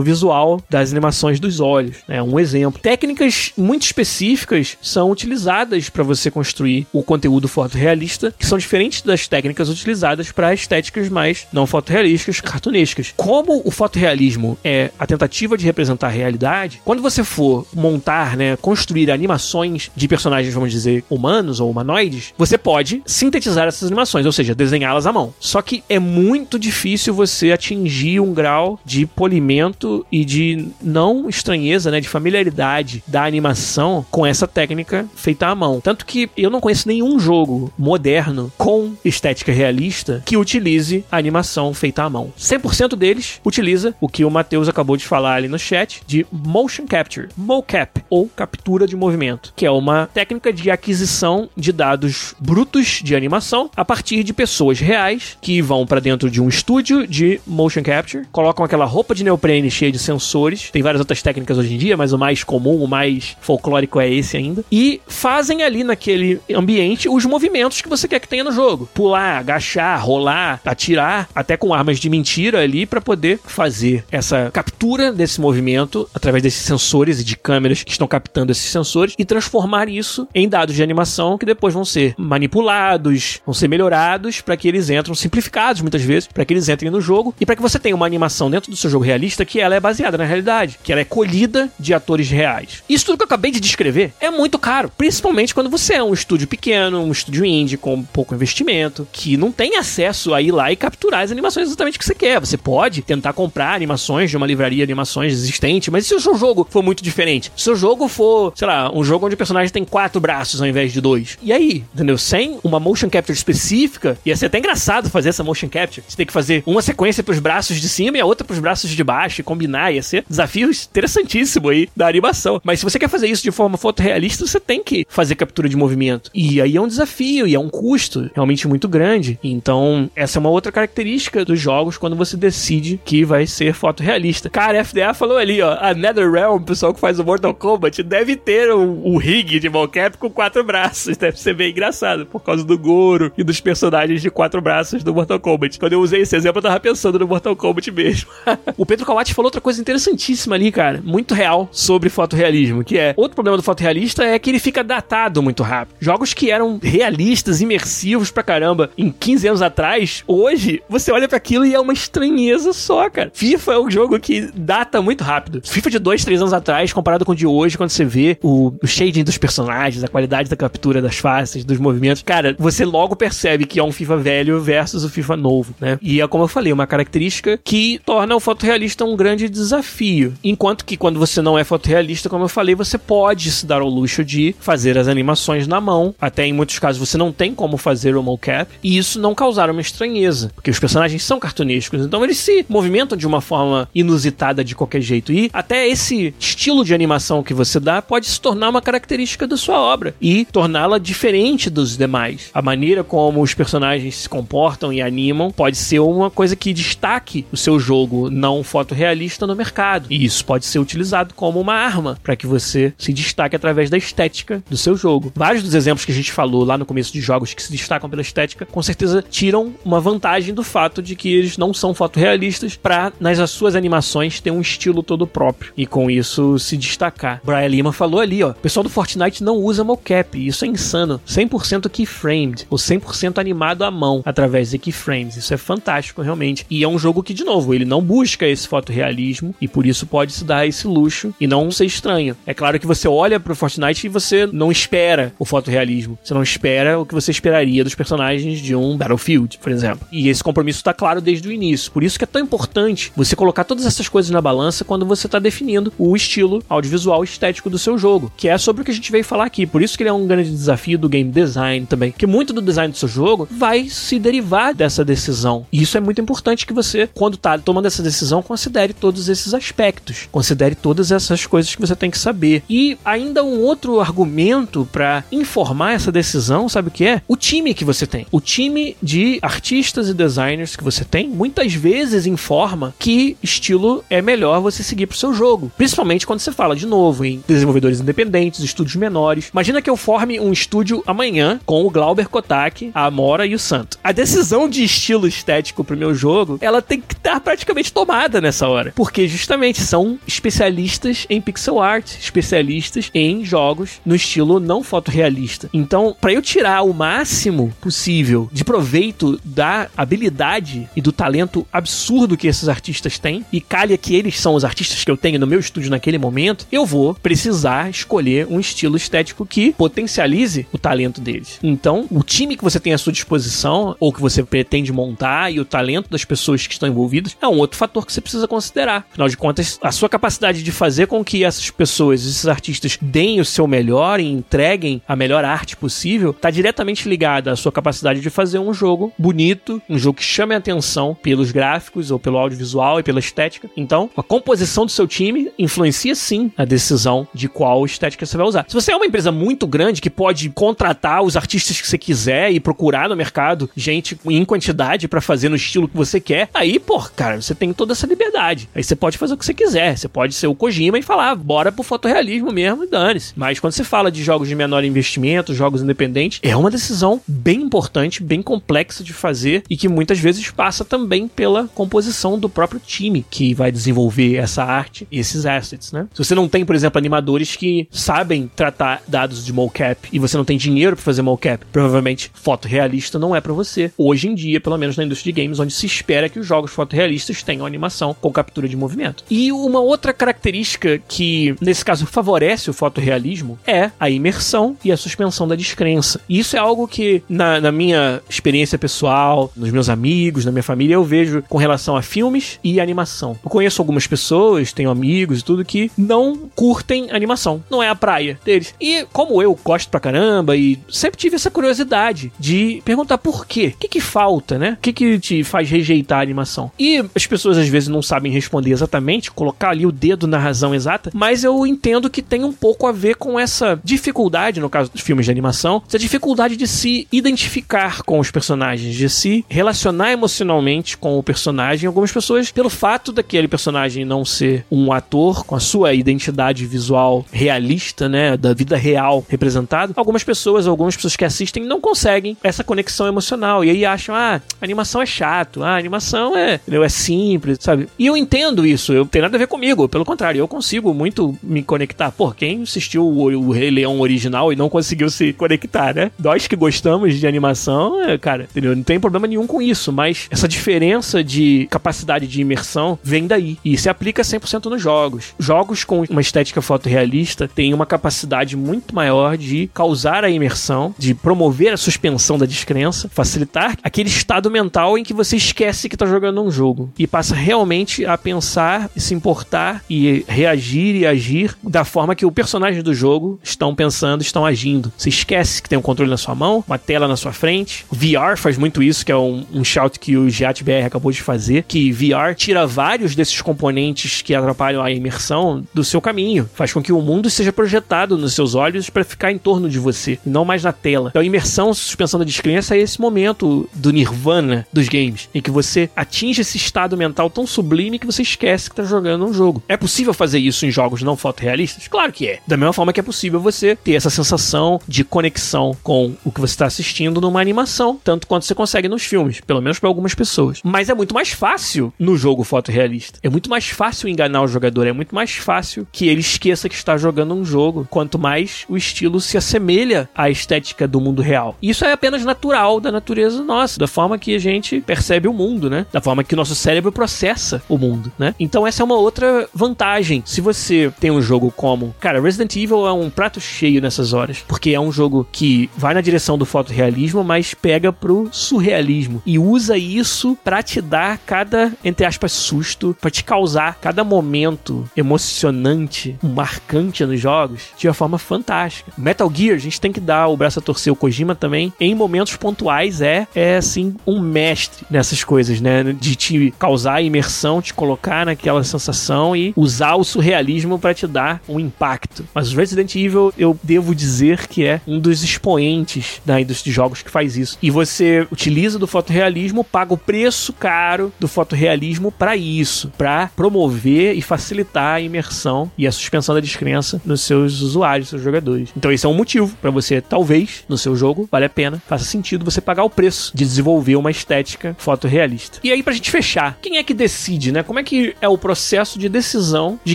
[0.00, 1.98] visual das animações dos olhos.
[2.08, 2.80] É um exemplo.
[2.80, 9.28] Técnicas muito específicas são utilizadas para você construir o conteúdo fotorrealista, que são diferentes das
[9.28, 13.12] técnicas utilizadas para estéticas mais não fotorrealistas, cartunescas.
[13.16, 18.56] Como o fotorrealismo é a tentativa de representar a realidade, quando você for montar, né,
[18.56, 24.32] construir animações de personagens, vamos dizer, humanos ou humanoides, você pode sintetizar essas animações, ou
[24.32, 25.34] seja, desenhá-las à mão.
[25.38, 31.90] Só que é muito difícil você atingir um grau de polimento e de não estranheza,
[31.90, 35.80] né, de familiaridade da animação com essa técnica feita à mão.
[35.80, 41.72] Tanto que eu não conheço nenhum jogo moderno com estética realista que utilize a animação
[41.74, 42.32] feita à mão.
[42.38, 46.86] 100% deles utiliza o que o Matheus acabou de falar ali no chat de motion
[46.86, 53.00] capture, mocap ou captura de movimento, que é uma técnica de aquisição de dados brutos
[53.02, 57.40] de animação a partir de pessoas reais que vão para dentro de um estúdio de
[57.46, 60.70] motion capture, colocam aquela roupa de neoprene cheia de sensores.
[60.70, 64.12] Tem várias outras técnicas hoje em dia, mas o mais comum, o mais folclórico é
[64.12, 64.64] esse ainda.
[64.70, 69.38] E fazem ali naquele ambiente os movimentos que você quer que tenha no jogo: pular,
[69.38, 75.40] agachar, rolar, atirar, até com armas de mentira ali para poder fazer essa captura desse
[75.40, 80.28] movimento através desses sensores e de câmeras que estão captando esses sensores e transformar isso
[80.34, 84.90] em dados de animação que depois vão ser manipulados, vão ser melhorados para que eles
[84.90, 87.94] entram simplificados muitas vezes, para que eles entrem no jogo e para que você tenha
[87.94, 91.00] uma animação dentro do seu jogo realista que ela é baseada na realidade, que ela
[91.00, 92.82] é colhida de atores reais.
[92.88, 96.12] Isso tudo que eu acabei de descrever é muito caro, principalmente quando você é um
[96.12, 100.72] estúdio pequeno, um estúdio indie com pouco investimento, que não tem acesso a ir lá
[100.72, 102.40] e capturar as animações exatamente que você quer.
[102.40, 106.36] Você pode tentar comprar animações de uma livraria de animações existente, mas se o seu
[106.36, 109.72] jogo for muito diferente, se o jogo for, sei lá, um jogo onde o personagem
[109.72, 112.18] tem quatro braços ao invés de dois, e aí, entendeu?
[112.18, 116.04] Sem uma motion capture específica, ia ser até engraçado fazer essa motion capture.
[116.06, 118.90] Você tem que fazer uma sequência pros braços de cima e a outra pros braços
[118.90, 122.60] de baixo e combinar, ia ser desafio interessantíssimo aí da animação.
[122.64, 125.76] Mas se você quer fazer isso de forma fotorrealista, você tem que fazer captura de
[125.76, 126.30] movimento.
[126.34, 129.38] E aí é um desafio e é um custo realmente muito grande.
[129.42, 134.48] Então, essa é uma outra característica dos jogos quando você decide que vai ser fotorrealista.
[134.48, 138.02] Cara, a FDA falou ali, ó, a NetherRealm, o pessoal que faz o Mortal Kombat,
[138.02, 141.16] deve ter um rig de mocap com quatro braços.
[141.26, 145.14] Deve ser bem engraçado, por causa do Goro e dos personagens de quatro braços do
[145.14, 145.78] Mortal Kombat.
[145.78, 148.30] Quando eu usei esse exemplo, eu tava pensando no Mortal Kombat mesmo.
[148.78, 153.12] o Pedro Kawati falou outra coisa interessantíssima ali, cara, muito real sobre fotorrealismo, que é,
[153.16, 155.96] outro problema do fotorrealista é que ele fica datado muito rápido.
[155.98, 161.38] Jogos que eram realistas, imersivos pra caramba em 15 anos atrás, hoje você olha para
[161.38, 163.32] aquilo e é uma estranheza só, cara.
[163.34, 165.60] FIFA é um jogo que data muito rápido.
[165.64, 168.72] FIFA de 2, 3 anos atrás, comparado com o de hoje, quando você vê o,
[168.80, 173.16] o shading dos personagens, a qualidade da captura das faces, dos movimentos, cara, você logo
[173.16, 175.98] percebe que é um FIFA velho versus o FIFA novo, né?
[176.00, 180.34] E é como eu falei, uma característica que torna o fotorrealista um grande desafio.
[180.42, 183.88] Enquanto que quando você não é fotorrealista, como eu falei, você pode se dar ao
[183.88, 186.14] luxo de fazer as animações na mão.
[186.20, 188.70] Até em muitos casos você não tem como fazer o mocap.
[188.82, 193.16] E isso não causar uma estranheza, porque os personagens são cartunescos, então eles se movimentam
[193.16, 195.32] de uma forma inusitada de qualquer jeito.
[195.32, 199.56] E até esse estilo de animação que você dá pode se tornar uma característica da
[199.56, 202.50] sua obra e torná-la diferente dos demais.
[202.52, 207.46] A maneira como os personagens se comportam e animam pode ser uma coisa que destaque
[207.52, 210.06] o seu jogo não fotorrealista no mercado.
[210.10, 213.96] E isso pode ser utilizado como uma arma para que você se destaque através da
[213.96, 215.32] estética do seu jogo.
[215.34, 218.08] Vários dos exemplos que a gente falou lá no começo de jogos que se destacam
[218.08, 222.76] pela estética, com certeza tiram uma vantagem do fato de que eles não são fotorrealistas
[222.76, 227.40] para nas suas animações ter um estilo todo próprio e com isso se destacar.
[227.44, 231.20] Brian Lima falou ali, ó, o pessoal do Fortnite não usa mocap, isso é insano.
[231.26, 235.36] 100% keyframed, ou 100% animado à mão através de keyframes.
[235.36, 236.45] Isso é fantástico realmente.
[236.70, 240.06] E é um jogo que de novo, ele não busca esse fotorrealismo e por isso
[240.06, 242.36] pode se dar esse luxo e não ser estranho.
[242.46, 246.18] É claro que você olha pro Fortnite e você não espera o fotorrealismo.
[246.22, 250.06] Você não espera o que você esperaria dos personagens de um Battlefield, por exemplo.
[250.10, 251.90] E esse compromisso está claro desde o início.
[251.90, 255.26] Por isso que é tão importante você colocar todas essas coisas na balança quando você
[255.26, 258.94] está definindo o estilo audiovisual estético do seu jogo, que é sobre o que a
[258.94, 259.66] gente veio falar aqui.
[259.66, 262.62] Por isso que ele é um grande desafio do game design também, que muito do
[262.62, 265.66] design do seu jogo vai se derivar dessa decisão.
[265.72, 269.54] E isso é muito importante que você, quando está tomando essa decisão, considere todos esses
[269.54, 272.62] aspectos, considere todas essas coisas que você tem que saber.
[272.68, 277.22] E ainda um outro argumento para informar essa decisão, sabe o que é?
[277.26, 278.26] O time que você tem.
[278.30, 284.22] O time de artistas e designers que você tem, muitas vezes informa que estilo é
[284.22, 285.70] melhor você seguir pro seu jogo.
[285.76, 289.50] Principalmente quando você fala de novo em desenvolvedores independentes, estúdios menores.
[289.52, 293.58] Imagina que eu forme um estúdio amanhã com o Glauber Kotak, a Amora e o
[293.58, 293.98] Santo.
[294.02, 296.25] A decisão de estilo estético pro meu jogo,
[296.60, 298.92] ela tem que estar praticamente tomada nessa hora.
[298.94, 305.68] Porque justamente são especialistas em pixel art, especialistas em jogos no estilo não fotorrealista.
[305.72, 312.36] Então, para eu tirar o máximo possível de proveito da habilidade e do talento absurdo
[312.36, 315.46] que esses artistas têm, e calha que eles são os artistas que eu tenho no
[315.46, 321.20] meu estúdio naquele momento, eu vou precisar escolher um estilo estético que potencialize o talento
[321.20, 321.58] deles.
[321.62, 325.60] Então, o time que você tem à sua disposição, ou que você pretende montar, e
[325.60, 329.06] o talento das pessoas que estão envolvidas, é um outro fator que você precisa considerar.
[329.10, 333.40] Afinal de contas, a sua capacidade de fazer com que essas pessoas, esses artistas, deem
[333.40, 338.20] o seu melhor e entreguem a melhor arte possível, está diretamente ligada à sua capacidade
[338.20, 342.38] de fazer um jogo bonito, um jogo que chame a atenção pelos gráficos ou pelo
[342.38, 343.68] audiovisual e pela estética.
[343.76, 348.46] Então, a composição do seu time influencia sim a decisão de qual estética você vai
[348.46, 348.64] usar.
[348.68, 352.50] Se você é uma empresa muito grande que pode contratar os artistas que você quiser
[352.50, 356.78] e procurar no mercado gente em quantidade para fazer no estilo que você quer, aí,
[356.78, 358.68] pô, cara, você tem toda essa liberdade.
[358.74, 359.96] Aí você pode fazer o que você quiser.
[359.96, 363.32] Você pode ser o Kojima e falar, bora pro fotorrealismo mesmo e dane-se.
[363.36, 367.62] Mas quando você fala de jogos de menor investimento, jogos independentes, é uma decisão bem
[367.62, 372.80] importante, bem complexa de fazer e que muitas vezes passa também pela composição do próprio
[372.84, 376.06] time que vai desenvolver essa arte e esses assets, né?
[376.12, 380.36] Se você não tem, por exemplo, animadores que sabem tratar dados de mocap e você
[380.36, 383.92] não tem dinheiro para fazer mocap, provavelmente fotorrealista não é para você.
[383.96, 386.70] Hoje em dia, pelo menos na indústria de games, onde se espera que os jogos
[386.72, 389.24] fotorrealistas tenham animação com captura de movimento.
[389.30, 394.96] E uma outra característica que, nesse caso, favorece o fotorrealismo é a imersão e a
[394.96, 396.20] suspensão da descrença.
[396.28, 400.62] E isso é algo que, na, na minha experiência pessoal, nos meus amigos, na minha
[400.62, 403.38] família, eu vejo com relação a filmes e animação.
[403.44, 407.62] Eu conheço algumas pessoas, tenho amigos e tudo que não curtem animação.
[407.70, 408.74] Não é a praia deles.
[408.80, 413.72] E como eu gosto pra caramba e sempre tive essa curiosidade de perguntar por quê?
[413.74, 414.76] O que que falta, né?
[414.78, 416.70] O que que te faz rejeitar a animação?
[416.78, 420.74] E as pessoas às vezes não sabem responder exatamente, colocar ali o dedo na razão
[420.74, 424.90] exata, mas eu entendo que tem um pouco a ver com essa dificuldade, no caso
[424.90, 430.12] dos filmes de animação, essa dificuldade de se identificar com os personagens, de se relacionar
[430.12, 431.86] emocionalmente com o personagem.
[431.86, 437.24] Algumas pessoas, pelo fato daquele personagem não ser um ator com a sua identidade visual
[437.30, 442.64] realista, né, da vida real representada, algumas pessoas, algumas pessoas que assistem não conseguem essa
[442.64, 446.84] conexão emocional e aí acham, ah, animação é chato, a animação é, entendeu?
[446.84, 447.88] é simples, sabe?
[447.98, 451.36] E eu entendo isso, eu tenho nada a ver comigo, pelo contrário, eu consigo muito
[451.42, 452.10] me conectar.
[452.12, 456.10] Pô, quem assistiu o, o Rei Leão original e não conseguiu se conectar, né?
[456.18, 458.76] Nós que gostamos de animação, é, cara, entendeu?
[458.76, 463.58] Não tem problema nenhum com isso, mas essa diferença de capacidade de imersão vem daí
[463.64, 465.34] e se aplica 100% nos jogos.
[465.38, 471.14] Jogos com uma estética fotorrealista têm uma capacidade muito maior de causar a imersão, de
[471.14, 476.06] promover a suspensão da descrença, facilitar aquele estado mental em que você esquece que tá
[476.06, 481.56] jogando um jogo e passa realmente a pensar e se importar e reagir e agir
[481.62, 484.92] da forma que o personagem do jogo estão pensando, estão agindo.
[484.96, 487.86] Você esquece que tem um controle na sua mão, uma tela na sua frente.
[487.90, 491.64] VR faz muito isso, que é um, um shout que o GatBR acabou de fazer,
[491.64, 496.48] que VR tira vários desses componentes que atrapalham a imersão do seu caminho.
[496.54, 499.78] Faz com que o mundo seja projetado nos seus olhos para ficar em torno de
[499.78, 501.08] você, não mais na tela.
[501.10, 506.42] Então, imersão, suspensão da descrença é esse momento do nirvana dos games, em você atinge
[506.42, 509.62] esse estado mental tão sublime que você esquece que tá jogando um jogo.
[509.68, 511.88] É possível fazer isso em jogos não fotorrealistas?
[511.88, 512.40] Claro que é.
[512.46, 516.40] Da mesma forma que é possível você ter essa sensação de conexão com o que
[516.40, 520.14] você está assistindo numa animação, tanto quanto você consegue nos filmes, pelo menos para algumas
[520.14, 520.60] pessoas.
[520.64, 523.18] Mas é muito mais fácil no jogo fotorrealista.
[523.22, 526.74] É muito mais fácil enganar o jogador, é muito mais fácil que ele esqueça que
[526.74, 531.56] está jogando um jogo, quanto mais o estilo se assemelha à estética do mundo real.
[531.62, 535.70] Isso é apenas natural da natureza nossa, da forma que a gente percebe o mundo,
[535.70, 535.86] né?
[535.92, 538.34] Da forma que o nosso cérebro processa o mundo, né?
[538.40, 540.22] Então essa é uma outra vantagem.
[540.24, 544.44] Se você tem um jogo como, cara, Resident Evil é um prato cheio nessas horas,
[544.46, 549.38] porque é um jogo que vai na direção do fotorrealismo, mas pega pro surrealismo e
[549.38, 556.16] usa isso para te dar cada, entre aspas, susto, para te causar cada momento emocionante,
[556.22, 558.92] marcante nos jogos de uma forma fantástica.
[558.96, 561.94] Metal Gear, a gente tem que dar o braço a torcer o Kojima também, em
[561.94, 567.74] momentos pontuais é é assim um mestre nessas coisas, né, de te causar imersão, te
[567.74, 572.24] colocar naquela sensação e usar o surrealismo para te dar um impacto.
[572.32, 576.74] Mas o Resident Evil, eu devo dizer que é um dos expoentes da indústria de
[576.74, 577.58] jogos que faz isso.
[577.60, 584.16] E você utiliza do fotorrealismo, paga o preço caro do fotorrealismo para isso, para promover
[584.16, 588.70] e facilitar a imersão e a suspensão da descrença nos seus usuários, seus jogadores.
[588.76, 592.04] Então esse é um motivo para você, talvez, no seu jogo, vale a pena, faça
[592.04, 595.15] sentido você pagar o preço de desenvolver uma estética fotorrealista.
[595.62, 597.62] E aí pra gente fechar, quem é que decide, né?
[597.62, 599.94] Como é que é o processo de decisão de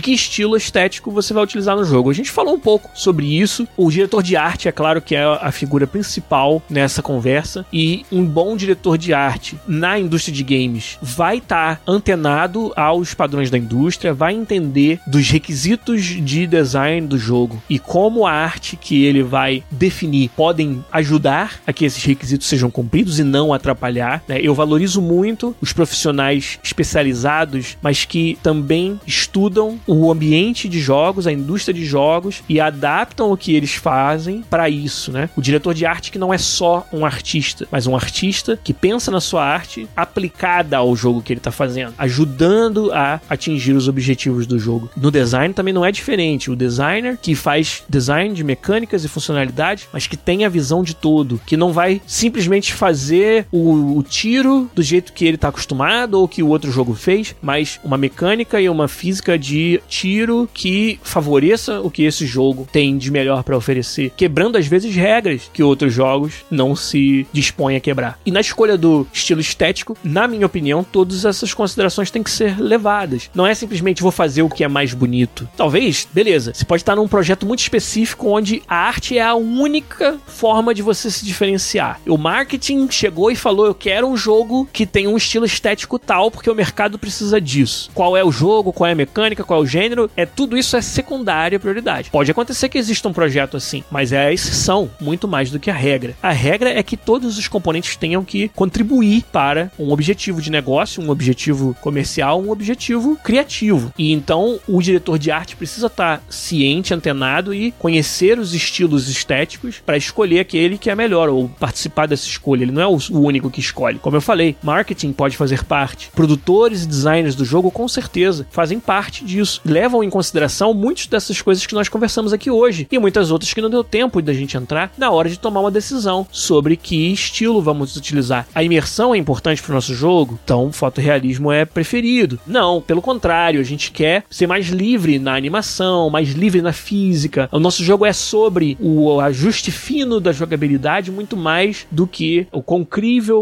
[0.00, 2.10] que estilo estético você vai utilizar no jogo?
[2.10, 3.66] A gente falou um pouco sobre isso.
[3.76, 8.24] O diretor de arte, é claro que é a figura principal nessa conversa e um
[8.24, 13.58] bom diretor de arte na indústria de games vai estar tá antenado aos padrões da
[13.58, 19.22] indústria, vai entender dos requisitos de design do jogo e como a arte que ele
[19.22, 24.22] vai definir podem ajudar a que esses requisitos sejam cumpridos e não atrapalhar.
[24.26, 24.40] Né?
[24.42, 25.11] Eu valorizo muito
[25.60, 32.42] os profissionais especializados, mas que também estudam o ambiente de jogos, a indústria de jogos
[32.48, 35.28] e adaptam o que eles fazem para isso, né?
[35.36, 39.10] O diretor de arte que não é só um artista, mas um artista que pensa
[39.10, 44.46] na sua arte aplicada ao jogo que ele está fazendo, ajudando a atingir os objetivos
[44.46, 44.90] do jogo.
[44.96, 46.50] No design também não é diferente.
[46.50, 50.94] O designer que faz design de mecânicas e funcionalidades, mas que tem a visão de
[50.94, 56.14] todo, que não vai simplesmente fazer o, o tiro do jeito que ele está acostumado
[56.20, 61.00] ou que o outro jogo fez, mas uma mecânica e uma física de tiro que
[61.02, 65.62] favoreça o que esse jogo tem de melhor para oferecer, quebrando às vezes regras que
[65.62, 68.18] outros jogos não se dispõem a quebrar.
[68.24, 72.60] E na escolha do estilo estético, na minha opinião, todas essas considerações têm que ser
[72.60, 73.30] levadas.
[73.34, 75.48] Não é simplesmente vou fazer o que é mais bonito.
[75.56, 80.18] Talvez, beleza, você pode estar num projeto muito específico onde a arte é a única
[80.26, 82.00] forma de você se diferenciar.
[82.06, 86.30] O marketing chegou e falou: eu quero um jogo que tenha um estilo estético tal,
[86.30, 87.90] porque o mercado precisa disso.
[87.94, 90.76] Qual é o jogo, qual é a mecânica, qual é o gênero, é tudo isso
[90.76, 92.10] é secundária prioridade.
[92.10, 95.70] Pode acontecer que exista um projeto assim, mas é a exceção muito mais do que
[95.70, 96.16] a regra.
[96.22, 101.02] A regra é que todos os componentes tenham que contribuir para um objetivo de negócio,
[101.02, 103.92] um objetivo comercial, um objetivo criativo.
[103.98, 109.80] E então o diretor de arte precisa estar ciente, antenado e conhecer os estilos estéticos
[109.84, 112.62] para escolher aquele que é melhor ou participar dessa escolha.
[112.62, 113.98] Ele não é o único que escolhe.
[113.98, 118.80] Como eu falei, marketing pode fazer parte, produtores e designers do jogo com certeza fazem
[118.80, 123.30] parte disso, levam em consideração muitas dessas coisas que nós conversamos aqui hoje e muitas
[123.30, 126.76] outras que não deu tempo da gente entrar na hora de tomar uma decisão sobre
[126.76, 128.46] que estilo vamos utilizar.
[128.54, 132.40] A imersão é importante para o nosso jogo, então fotorrealismo é preferido.
[132.46, 137.46] Não, pelo contrário, a gente quer ser mais livre na animação, mais livre na física.
[137.52, 142.62] O nosso jogo é sobre o ajuste fino da jogabilidade muito mais do que o
[142.62, 142.86] quão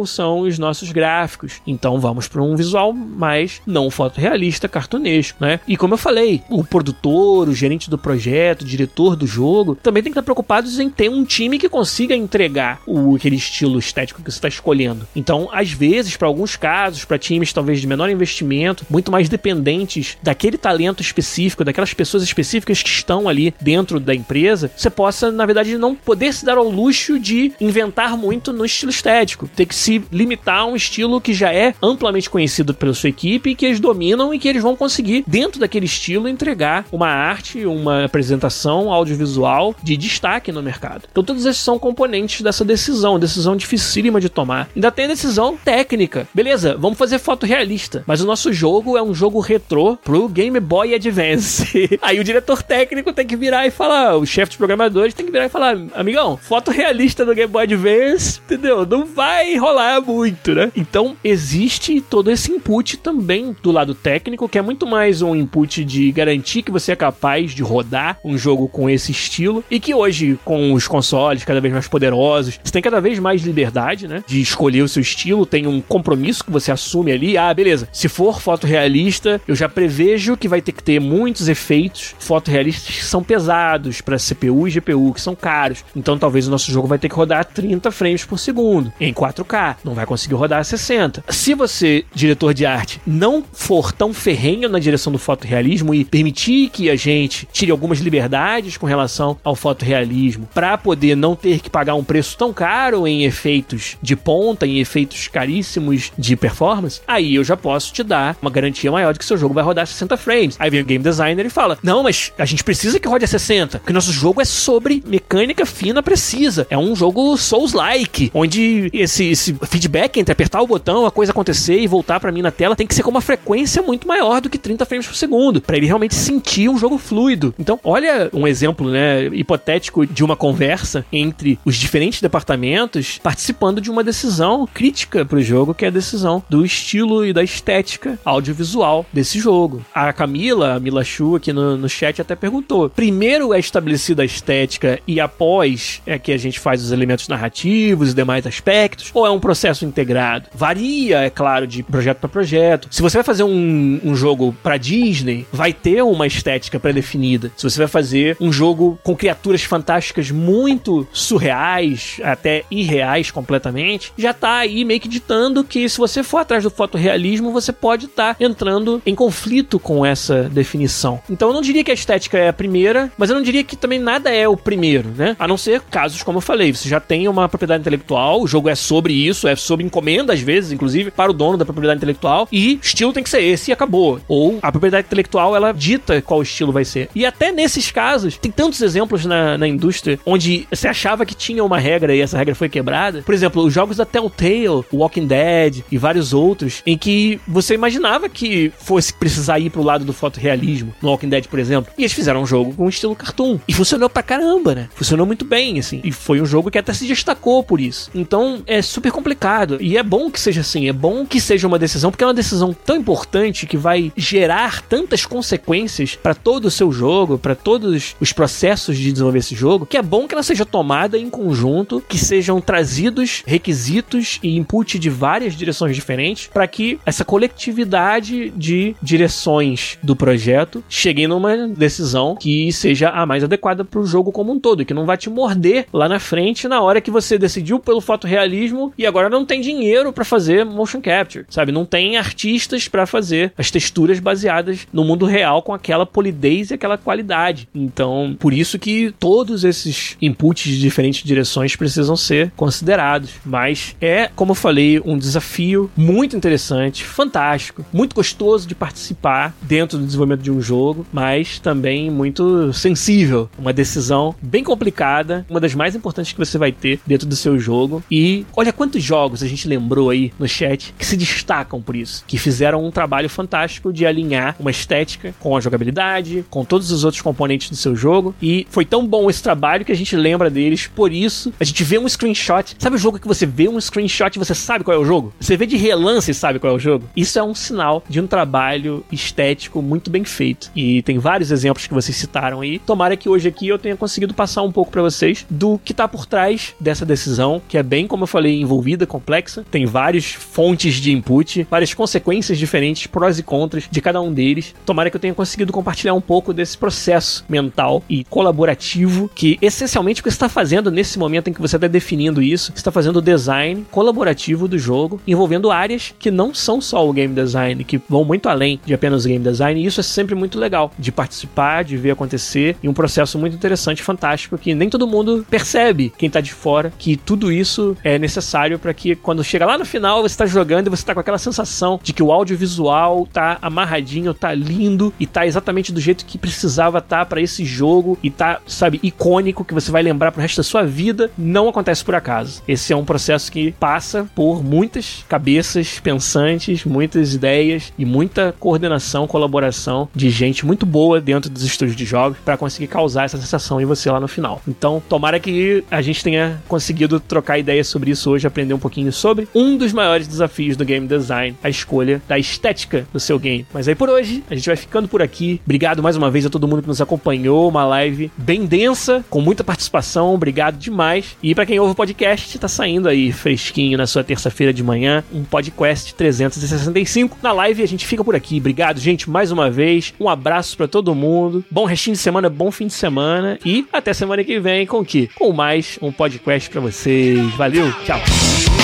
[0.07, 1.20] são os nossos gráficos.
[1.67, 5.61] Então vamos para um visual mais não fotorrealista, cartunesco, né?
[5.67, 10.03] E como eu falei, o produtor, o gerente do projeto, o diretor do jogo, também
[10.03, 14.23] tem que estar preocupados em ter um time que consiga entregar o, aquele estilo estético
[14.23, 15.07] que você está escolhendo.
[15.15, 20.17] Então, às vezes, para alguns casos, para times talvez de menor investimento, muito mais dependentes
[20.23, 25.47] daquele talento específico, daquelas pessoas específicas que estão ali dentro da empresa, você possa, na
[25.47, 29.49] verdade, não poder se dar ao luxo de inventar muito no estilo estético.
[29.49, 33.55] Ter que se limitar a um estilo que já é amplamente conhecido pela sua equipe
[33.55, 38.05] que eles dominam e que eles vão conseguir, dentro daquele estilo, entregar uma arte, uma
[38.05, 41.05] apresentação audiovisual de destaque no mercado.
[41.11, 44.69] Então, todos esses são componentes dessa decisão, decisão dificílima de tomar.
[44.75, 46.29] Ainda tem a decisão técnica.
[46.35, 50.59] Beleza, vamos fazer foto realista, mas o nosso jogo é um jogo retrô pro Game
[50.61, 51.99] Boy Advance.
[52.03, 55.33] Aí o diretor técnico tem que virar e falar, o chefe dos programadores tem que
[55.33, 58.85] virar e falar, amigão, foto realista do Game Boy Advance, entendeu?
[58.85, 60.73] Não vai rolar muito, né?
[60.77, 65.85] Então existe todo esse input também do lado técnico, que é muito mais um input
[65.85, 69.95] de garantir que você é capaz de rodar um jogo com esse estilo e que
[69.95, 74.23] hoje, com os consoles cada vez mais poderosos, você tem cada vez mais liberdade, né?
[74.27, 77.37] De escolher o seu estilo, tem um compromisso que você assume ali.
[77.37, 77.89] Ah, beleza.
[77.93, 83.05] Se for fotorrealista, eu já prevejo que vai ter que ter muitos efeitos fotorrealistas que
[83.05, 85.85] são pesados para CPU e GPU, que são caros.
[85.95, 89.77] Então talvez o nosso jogo vai ter que rodar 30 frames por segundo em 4K.
[89.85, 91.25] Não vai conseguir rodar a 60.
[91.29, 96.69] Se você, diretor de arte, não for tão ferrenho na direção do fotorrealismo e permitir
[96.71, 101.71] que a gente tire algumas liberdades com relação ao fotorrealismo para poder não ter que
[101.71, 107.37] pagar um preço tão caro em efeitos de ponta, em efeitos caríssimos de performance, aí
[107.37, 110.17] eu já posso te dar uma garantia maior de que seu jogo vai rodar 60
[110.17, 110.57] frames.
[110.59, 113.29] Aí vem o game designer e fala: Não, mas a gente precisa que rode a
[113.29, 116.67] 60, porque nosso jogo é sobre mecânica fina precisa.
[116.69, 121.79] É um jogo Souls-like, onde esse, esse, feedback entre apertar o botão, a coisa acontecer
[121.79, 124.51] e voltar para mim na tela tem que ser com uma frequência muito maior do
[124.51, 127.55] que 30 frames por segundo, para ele realmente sentir um jogo fluido.
[127.59, 133.91] Então, olha um exemplo, né, hipotético de uma conversa entre os diferentes departamentos participando de
[133.91, 139.07] uma decisão crítica pro jogo, que é a decisão do estilo e da estética audiovisual
[139.13, 139.85] desse jogo.
[139.95, 144.25] A Camila, a Mila Chu aqui no, no chat até perguntou: primeiro é estabelecida a
[144.27, 149.27] estética e após é que a gente faz os elementos narrativos e demais aspectos, ou
[149.27, 150.49] é um processo integrado?
[150.71, 152.87] Varia, é claro, de projeto para projeto.
[152.93, 157.51] Se você vai fazer um, um jogo para Disney, vai ter uma estética pré-definida.
[157.57, 164.33] Se você vai fazer um jogo com criaturas fantásticas muito surreais, até irreais completamente, já
[164.33, 168.37] tá aí meio que ditando que se você for atrás do fotorrealismo, você pode estar
[168.37, 171.21] tá entrando em conflito com essa definição.
[171.29, 173.75] Então eu não diria que a estética é a primeira, mas eu não diria que
[173.75, 175.35] também nada é o primeiro, né?
[175.37, 178.69] A não ser casos como eu falei, você já tem uma propriedade intelectual, o jogo
[178.69, 182.49] é sobre isso, é sobre encomenda às vezes, inclusive, para o dono da propriedade intelectual,
[182.51, 184.21] e estilo tem que ser esse e acabou.
[184.29, 187.09] Ou a propriedade intelectual ela dita qual estilo vai ser.
[187.15, 191.65] E até nesses casos, tem tantos exemplos na, na indústria onde você achava que tinha
[191.65, 193.23] uma regra e essa regra foi quebrada.
[193.23, 198.29] Por exemplo, os jogos da Telltale, Walking Dead e vários outros, em que você imaginava
[198.29, 201.93] que fosse precisar ir pro lado do fotorrealismo, no Walking Dead, por exemplo.
[201.97, 203.59] E eles fizeram um jogo com estilo cartoon.
[203.67, 204.89] E funcionou pra caramba, né?
[204.95, 206.01] Funcionou muito bem, assim.
[206.03, 208.11] E foi um jogo que até se destacou por isso.
[208.15, 209.79] Então é super complicado.
[209.81, 210.89] E é bom que seja assim.
[210.89, 214.83] É bom que seja uma decisão, porque é uma decisão tão importante que vai gerar
[214.83, 219.87] tantas consequências para todo o seu jogo, para todos os processos de desenvolver esse jogo,
[219.87, 224.99] que é bom que ela seja tomada em conjunto, que sejam trazidos requisitos e input
[224.99, 232.37] de várias direções diferentes para que essa coletividade de direções do projeto cheguem numa decisão
[232.37, 235.31] que seja a mais adequada para o jogo como um todo, que não vai te
[235.31, 239.61] morder lá na frente na hora que você decidiu pelo fotorrealismo e agora não tem
[239.61, 241.73] dinheiro para fazer motion capture, sabe?
[241.73, 246.75] Não tem artistas para fazer as texturas baseadas no mundo real com aquela polidez e
[246.75, 247.69] aquela qualidade.
[247.75, 253.33] Então, por isso que todos esses inputs de diferentes direções precisam ser considerados.
[253.45, 259.99] Mas é, como eu falei, um desafio muito interessante, fantástico, muito gostoso de participar dentro
[259.99, 263.51] do desenvolvimento de um jogo, mas também muito sensível.
[263.59, 267.59] Uma decisão bem complicada, uma das mais importantes que você vai ter dentro do seu
[267.59, 268.03] jogo.
[268.11, 272.25] E olha quantos jogos a gente lembrou aí no chat que se destacam por isso,
[272.27, 277.05] que fizeram um trabalho fantástico de alinhar uma estética com a jogabilidade, com todos os
[277.05, 278.35] outros componentes do seu jogo.
[278.43, 280.87] E foi tão bom esse trabalho que a gente lembra deles.
[280.87, 282.77] Por isso, a gente vê um screenshot.
[282.79, 285.33] Sabe o jogo que você vê um screenshot e você sabe qual é o jogo?
[285.41, 287.09] Você vê de relance e sabe qual é o jogo?
[287.17, 290.71] Isso é um sinal de um trabalho estético muito bem feito.
[290.75, 292.79] E tem vários exemplos que vocês citaram aí.
[292.79, 296.09] Tomara que hoje aqui eu tenha conseguido passar um pouco para vocês do que tá
[296.09, 299.65] por trás dessa decisão, que é bem, como eu falei, envolvida, complexa.
[299.71, 304.75] Tem várias fontes de input, várias consequências diferentes, prós e contras de cada um deles.
[304.85, 310.21] Tomara que eu tenha conseguido compartilhar um pouco desse processo mental e colaborativo que essencialmente
[310.21, 313.19] o que você está fazendo nesse momento em que você está definindo isso, está fazendo
[313.19, 318.01] o design colaborativo do jogo, envolvendo áreas que não são só o game design, que
[318.09, 321.13] vão muito além de apenas o game design, e isso é sempre muito legal de
[321.13, 326.13] participar, de ver acontecer, e um processo muito interessante, fantástico, que nem todo mundo percebe,
[326.19, 329.85] quem está de fora, que tudo isso é necessário para que quando chega lá no
[329.85, 333.59] final você está jogando e você está com aquela sensação de que o audiovisual tá
[333.61, 338.31] amarradinho, tá lindo e tá exatamente do jeito que precisava tá para esse jogo e
[338.31, 342.15] tá, sabe, icônico que você vai lembrar pro resto da sua vida, não acontece por
[342.15, 342.63] acaso.
[342.67, 349.27] Esse é um processo que passa por muitas cabeças pensantes, muitas ideias e muita coordenação,
[349.27, 353.81] colaboração de gente muito boa dentro dos estúdios de jogos para conseguir causar essa sensação
[353.81, 354.61] em você lá no final.
[354.67, 359.13] Então, tomara que a gente tenha conseguido trocar ideias sobre isso hoje, aprender um pouquinho
[359.13, 363.67] sobre um dos maiores desafios do game design, a escolha da estética do seu game.
[363.73, 365.61] Mas aí por hoje, a gente vai ficando por aqui.
[365.65, 369.41] Obrigado mais uma vez a todo mundo que nos acompanhou, uma live bem densa, com
[369.41, 370.35] muita participação.
[370.35, 371.37] Obrigado demais.
[371.43, 375.25] E para quem ouve o podcast, tá saindo aí fresquinho na sua terça-feira de manhã,
[375.33, 377.39] um podcast 365.
[377.43, 378.59] Na live a gente fica por aqui.
[378.59, 380.15] Obrigado, gente, mais uma vez.
[380.21, 381.65] Um abraço para todo mundo.
[381.71, 385.29] Bom restinho de semana, bom fim de semana e até semana que vem com que
[385.35, 387.55] com mais um podcast para vocês.
[387.55, 388.80] Valeu, tchau.